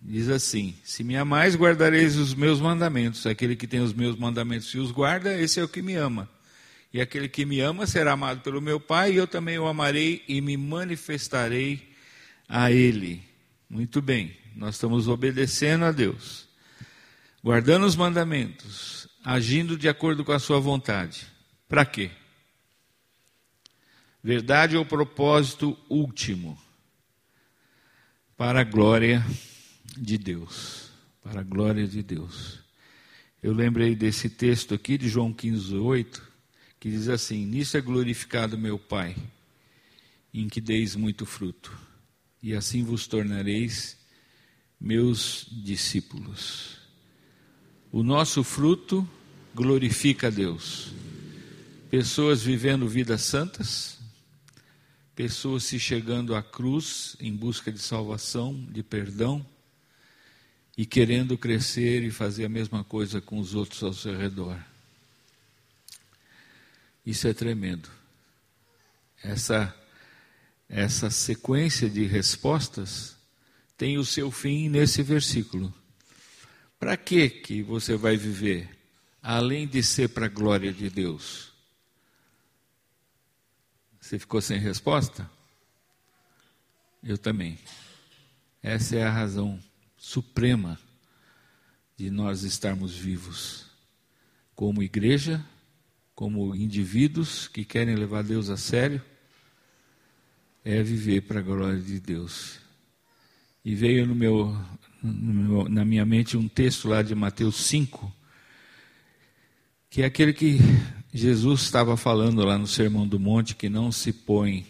Diz 0.00 0.28
assim: 0.28 0.74
Se 0.82 1.04
me 1.04 1.16
amais, 1.16 1.56
guardareis 1.56 2.16
os 2.16 2.32
meus 2.32 2.60
mandamentos. 2.60 3.26
Aquele 3.26 3.54
que 3.56 3.66
tem 3.66 3.80
os 3.80 3.92
meus 3.92 4.16
mandamentos 4.16 4.68
e 4.68 4.78
os 4.78 4.90
guarda, 4.90 5.38
esse 5.38 5.60
é 5.60 5.64
o 5.64 5.68
que 5.68 5.82
me 5.82 5.94
ama. 5.94 6.28
E 6.92 7.00
aquele 7.00 7.28
que 7.28 7.44
me 7.44 7.60
ama 7.60 7.86
será 7.86 8.12
amado 8.12 8.40
pelo 8.40 8.60
meu 8.60 8.80
Pai, 8.80 9.12
e 9.12 9.16
eu 9.16 9.26
também 9.26 9.58
o 9.58 9.66
amarei 9.66 10.24
e 10.26 10.40
me 10.40 10.56
manifestarei 10.56 11.94
a 12.48 12.70
Ele. 12.70 13.22
Muito 13.68 14.02
bem, 14.02 14.36
nós 14.56 14.74
estamos 14.74 15.06
obedecendo 15.06 15.84
a 15.84 15.92
Deus, 15.92 16.48
guardando 17.42 17.86
os 17.86 17.94
mandamentos, 17.94 19.08
agindo 19.24 19.76
de 19.78 19.88
acordo 19.88 20.24
com 20.24 20.32
a 20.32 20.38
Sua 20.38 20.58
vontade. 20.58 21.26
Para 21.68 21.84
quê? 21.84 22.10
Verdade 24.22 24.76
ou 24.76 24.84
propósito 24.84 25.78
último? 25.88 26.60
Para 28.36 28.62
a 28.62 28.64
glória 28.64 29.24
de 29.28 29.50
de 29.96 30.16
Deus, 30.16 30.90
para 31.22 31.40
a 31.40 31.44
glória 31.44 31.86
de 31.86 32.02
Deus. 32.02 32.60
Eu 33.42 33.52
lembrei 33.52 33.94
desse 33.94 34.28
texto 34.28 34.74
aqui 34.74 34.98
de 34.98 35.08
João 35.08 35.32
15, 35.32 35.74
8, 35.74 36.29
que 36.80 36.90
diz 36.90 37.08
assim: 37.08 37.44
Nisso 37.44 37.76
é 37.76 37.80
glorificado 37.80 38.56
meu 38.56 38.78
Pai, 38.78 39.14
em 40.32 40.48
que 40.48 40.60
deis 40.60 40.96
muito 40.96 41.26
fruto, 41.26 41.70
e 42.42 42.54
assim 42.54 42.82
vos 42.82 43.06
tornareis 43.06 43.98
meus 44.80 45.46
discípulos. 45.52 46.78
O 47.92 48.02
nosso 48.02 48.42
fruto 48.42 49.06
glorifica 49.54 50.28
a 50.28 50.30
Deus. 50.30 50.92
Pessoas 51.90 52.42
vivendo 52.42 52.88
vidas 52.88 53.22
santas, 53.22 53.98
pessoas 55.14 55.64
se 55.64 55.78
chegando 55.78 56.34
à 56.34 56.42
cruz 56.42 57.16
em 57.20 57.34
busca 57.34 57.70
de 57.70 57.80
salvação, 57.80 58.54
de 58.70 58.82
perdão 58.82 59.44
e 60.78 60.86
querendo 60.86 61.36
crescer 61.36 62.04
e 62.04 62.10
fazer 62.10 62.44
a 62.44 62.48
mesma 62.48 62.84
coisa 62.84 63.20
com 63.20 63.38
os 63.38 63.54
outros 63.54 63.82
ao 63.82 63.92
seu 63.92 64.16
redor. 64.16 64.69
Isso 67.10 67.26
é 67.26 67.34
tremendo. 67.34 67.90
Essa, 69.20 69.74
essa 70.68 71.10
sequência 71.10 71.90
de 71.90 72.04
respostas 72.04 73.16
tem 73.76 73.98
o 73.98 74.04
seu 74.04 74.30
fim 74.30 74.68
nesse 74.68 75.02
versículo. 75.02 75.74
Para 76.78 76.96
que 76.96 77.28
que 77.28 77.64
você 77.64 77.96
vai 77.96 78.16
viver 78.16 78.78
além 79.20 79.66
de 79.66 79.82
ser 79.82 80.10
para 80.10 80.26
a 80.26 80.28
glória 80.28 80.72
de 80.72 80.88
Deus? 80.88 81.52
Você 84.00 84.16
ficou 84.16 84.40
sem 84.40 84.60
resposta? 84.60 85.28
Eu 87.02 87.18
também. 87.18 87.58
Essa 88.62 88.94
é 88.94 89.02
a 89.02 89.10
razão 89.10 89.58
suprema 89.96 90.78
de 91.96 92.08
nós 92.08 92.44
estarmos 92.44 92.96
vivos, 92.96 93.66
como 94.54 94.80
igreja, 94.80 95.44
como 96.20 96.54
indivíduos 96.54 97.48
que 97.48 97.64
querem 97.64 97.94
levar 97.94 98.22
Deus 98.22 98.50
a 98.50 98.56
sério, 98.58 99.00
é 100.62 100.82
viver 100.82 101.22
para 101.22 101.40
a 101.40 101.42
glória 101.42 101.80
de 101.80 101.98
Deus. 101.98 102.58
E 103.64 103.74
veio 103.74 104.06
no 104.06 104.14
meu, 104.14 104.54
no 105.02 105.32
meu, 105.32 105.68
na 105.70 105.82
minha 105.82 106.04
mente 106.04 106.36
um 106.36 106.46
texto 106.46 106.88
lá 106.90 107.00
de 107.00 107.14
Mateus 107.14 107.56
5, 107.64 108.14
que 109.88 110.02
é 110.02 110.04
aquele 110.04 110.34
que 110.34 110.58
Jesus 111.10 111.62
estava 111.62 111.96
falando 111.96 112.44
lá 112.44 112.58
no 112.58 112.66
Sermão 112.66 113.08
do 113.08 113.18
Monte, 113.18 113.56
que 113.56 113.70
não 113.70 113.90
se 113.90 114.12
põe 114.12 114.66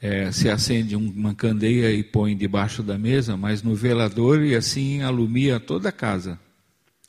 é, 0.00 0.32
se 0.32 0.48
acende 0.48 0.96
uma 0.96 1.34
candeia 1.34 1.92
e 1.92 2.02
põe 2.02 2.34
debaixo 2.34 2.82
da 2.82 2.96
mesa, 2.96 3.36
mas 3.36 3.62
no 3.62 3.74
velador 3.74 4.42
e 4.42 4.54
assim 4.54 5.02
alumia 5.02 5.60
toda 5.60 5.90
a 5.90 5.92
casa. 5.92 6.40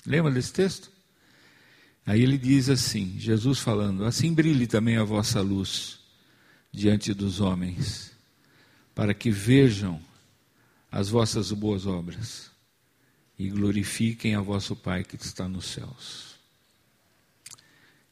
Lembra 0.05 0.29
desse 0.29 0.51
texto? 0.51 0.94
Aí 2.05 2.21
ele 2.21 2.37
diz 2.37 2.69
assim, 2.69 3.15
Jesus 3.17 3.59
falando: 3.59 4.05
Assim 4.05 4.33
brilhe 4.33 4.67
também 4.67 4.97
a 4.97 5.03
vossa 5.03 5.41
luz 5.41 5.99
diante 6.71 7.13
dos 7.13 7.39
homens, 7.41 8.11
para 8.93 9.13
que 9.13 9.31
vejam 9.31 9.99
as 10.91 11.09
vossas 11.09 11.51
boas 11.51 11.85
obras 11.85 12.51
e 13.37 13.49
glorifiquem 13.49 14.35
a 14.35 14.41
vosso 14.41 14.75
Pai 14.75 15.03
que 15.03 15.15
está 15.15 15.47
nos 15.47 15.65
céus. 15.65 16.35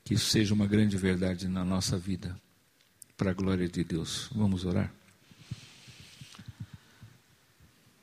Que 0.03 0.15
isso 0.15 0.29
seja 0.29 0.53
uma 0.53 0.67
grande 0.67 0.97
verdade 0.97 1.47
na 1.47 1.63
nossa 1.63 1.97
vida 1.97 2.37
para 3.15 3.31
a 3.31 3.33
glória 3.33 3.69
de 3.69 3.83
Deus. 3.83 4.29
Vamos 4.33 4.65
orar? 4.65 4.91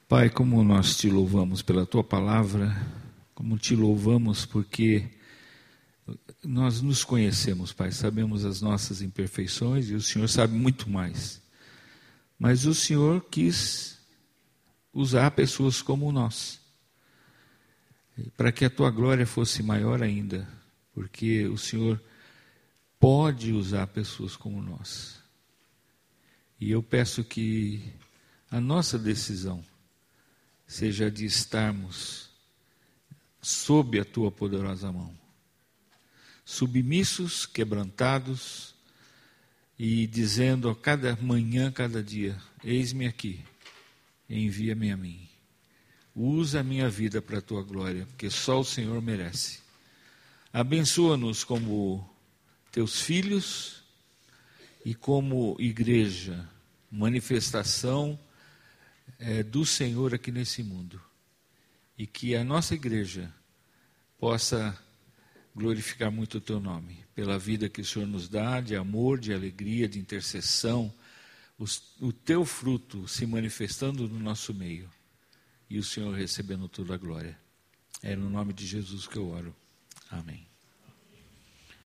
Pai, 0.08 0.30
como 0.30 0.64
nós 0.64 0.96
te 0.96 1.10
louvamos 1.10 1.62
pela 1.62 1.84
tua 1.84 2.02
palavra, 2.02 2.74
como 3.34 3.58
te 3.58 3.76
louvamos 3.76 4.46
porque 4.46 5.08
nós 6.42 6.80
nos 6.80 7.04
conhecemos, 7.04 7.72
Pai, 7.72 7.92
sabemos 7.92 8.44
as 8.44 8.60
nossas 8.60 9.02
imperfeições 9.02 9.90
e 9.90 9.94
o 9.94 10.00
Senhor 10.00 10.28
sabe 10.28 10.54
muito 10.54 10.88
mais. 10.88 11.40
Mas 12.38 12.64
o 12.64 12.74
Senhor 12.74 13.24
quis 13.30 13.98
usar 14.92 15.30
pessoas 15.32 15.82
como 15.82 16.10
nós, 16.10 16.60
para 18.36 18.50
que 18.50 18.64
a 18.64 18.70
tua 18.70 18.90
glória 18.90 19.26
fosse 19.26 19.62
maior 19.62 20.02
ainda, 20.02 20.48
porque 20.92 21.46
o 21.46 21.58
Senhor 21.58 22.00
pode 22.98 23.52
usar 23.52 23.86
pessoas 23.86 24.36
como 24.36 24.62
nós. 24.62 25.20
E 26.60 26.70
eu 26.70 26.82
peço 26.82 27.24
que 27.24 27.92
a 28.50 28.60
nossa 28.60 28.98
decisão 28.98 29.64
seja 30.66 31.10
de 31.10 31.24
estarmos 31.24 32.30
sob 33.40 33.98
a 33.98 34.04
tua 34.04 34.30
poderosa 34.30 34.92
mão, 34.92 35.19
submissos, 36.50 37.46
quebrantados 37.46 38.74
e 39.78 40.04
dizendo 40.08 40.68
a 40.68 40.74
cada 40.74 41.16
manhã, 41.22 41.70
cada 41.70 42.02
dia: 42.02 42.36
Eis-me 42.64 43.06
aqui, 43.06 43.44
envia-me 44.28 44.90
a 44.90 44.96
mim. 44.96 45.28
Usa 46.14 46.58
a 46.58 46.64
minha 46.64 46.90
vida 46.90 47.22
para 47.22 47.38
a 47.38 47.40
tua 47.40 47.62
glória, 47.62 48.04
porque 48.06 48.28
só 48.28 48.58
o 48.58 48.64
Senhor 48.64 49.00
merece. 49.00 49.60
Abençoa-nos 50.52 51.44
como 51.44 52.04
teus 52.72 53.00
filhos 53.00 53.84
e 54.84 54.92
como 54.92 55.56
igreja, 55.60 56.48
manifestação 56.90 58.18
é, 59.20 59.44
do 59.44 59.64
Senhor 59.64 60.12
aqui 60.12 60.32
nesse 60.32 60.64
mundo. 60.64 61.00
E 61.96 62.08
que 62.08 62.34
a 62.34 62.42
nossa 62.42 62.74
igreja 62.74 63.32
possa 64.18 64.76
glorificar 65.60 66.10
muito 66.10 66.38
o 66.38 66.40
teu 66.40 66.58
nome, 66.58 67.04
pela 67.14 67.38
vida 67.38 67.68
que 67.68 67.82
o 67.82 67.84
Senhor 67.84 68.08
nos 68.08 68.28
dá, 68.28 68.60
de 68.60 68.74
amor, 68.74 69.18
de 69.18 69.32
alegria, 69.32 69.86
de 69.86 69.98
intercessão, 69.98 70.92
os, 71.58 71.94
o 72.00 72.12
teu 72.12 72.46
fruto 72.46 73.06
se 73.06 73.26
manifestando 73.26 74.08
no 74.08 74.18
nosso 74.18 74.54
meio 74.54 74.90
e 75.68 75.78
o 75.78 75.84
Senhor 75.84 76.14
recebendo 76.14 76.66
toda 76.66 76.94
a 76.94 76.98
glória. 76.98 77.38
É 78.02 78.16
no 78.16 78.30
nome 78.30 78.54
de 78.54 78.66
Jesus 78.66 79.06
que 79.06 79.18
eu 79.18 79.28
oro. 79.28 79.54
Amém. 80.10 80.49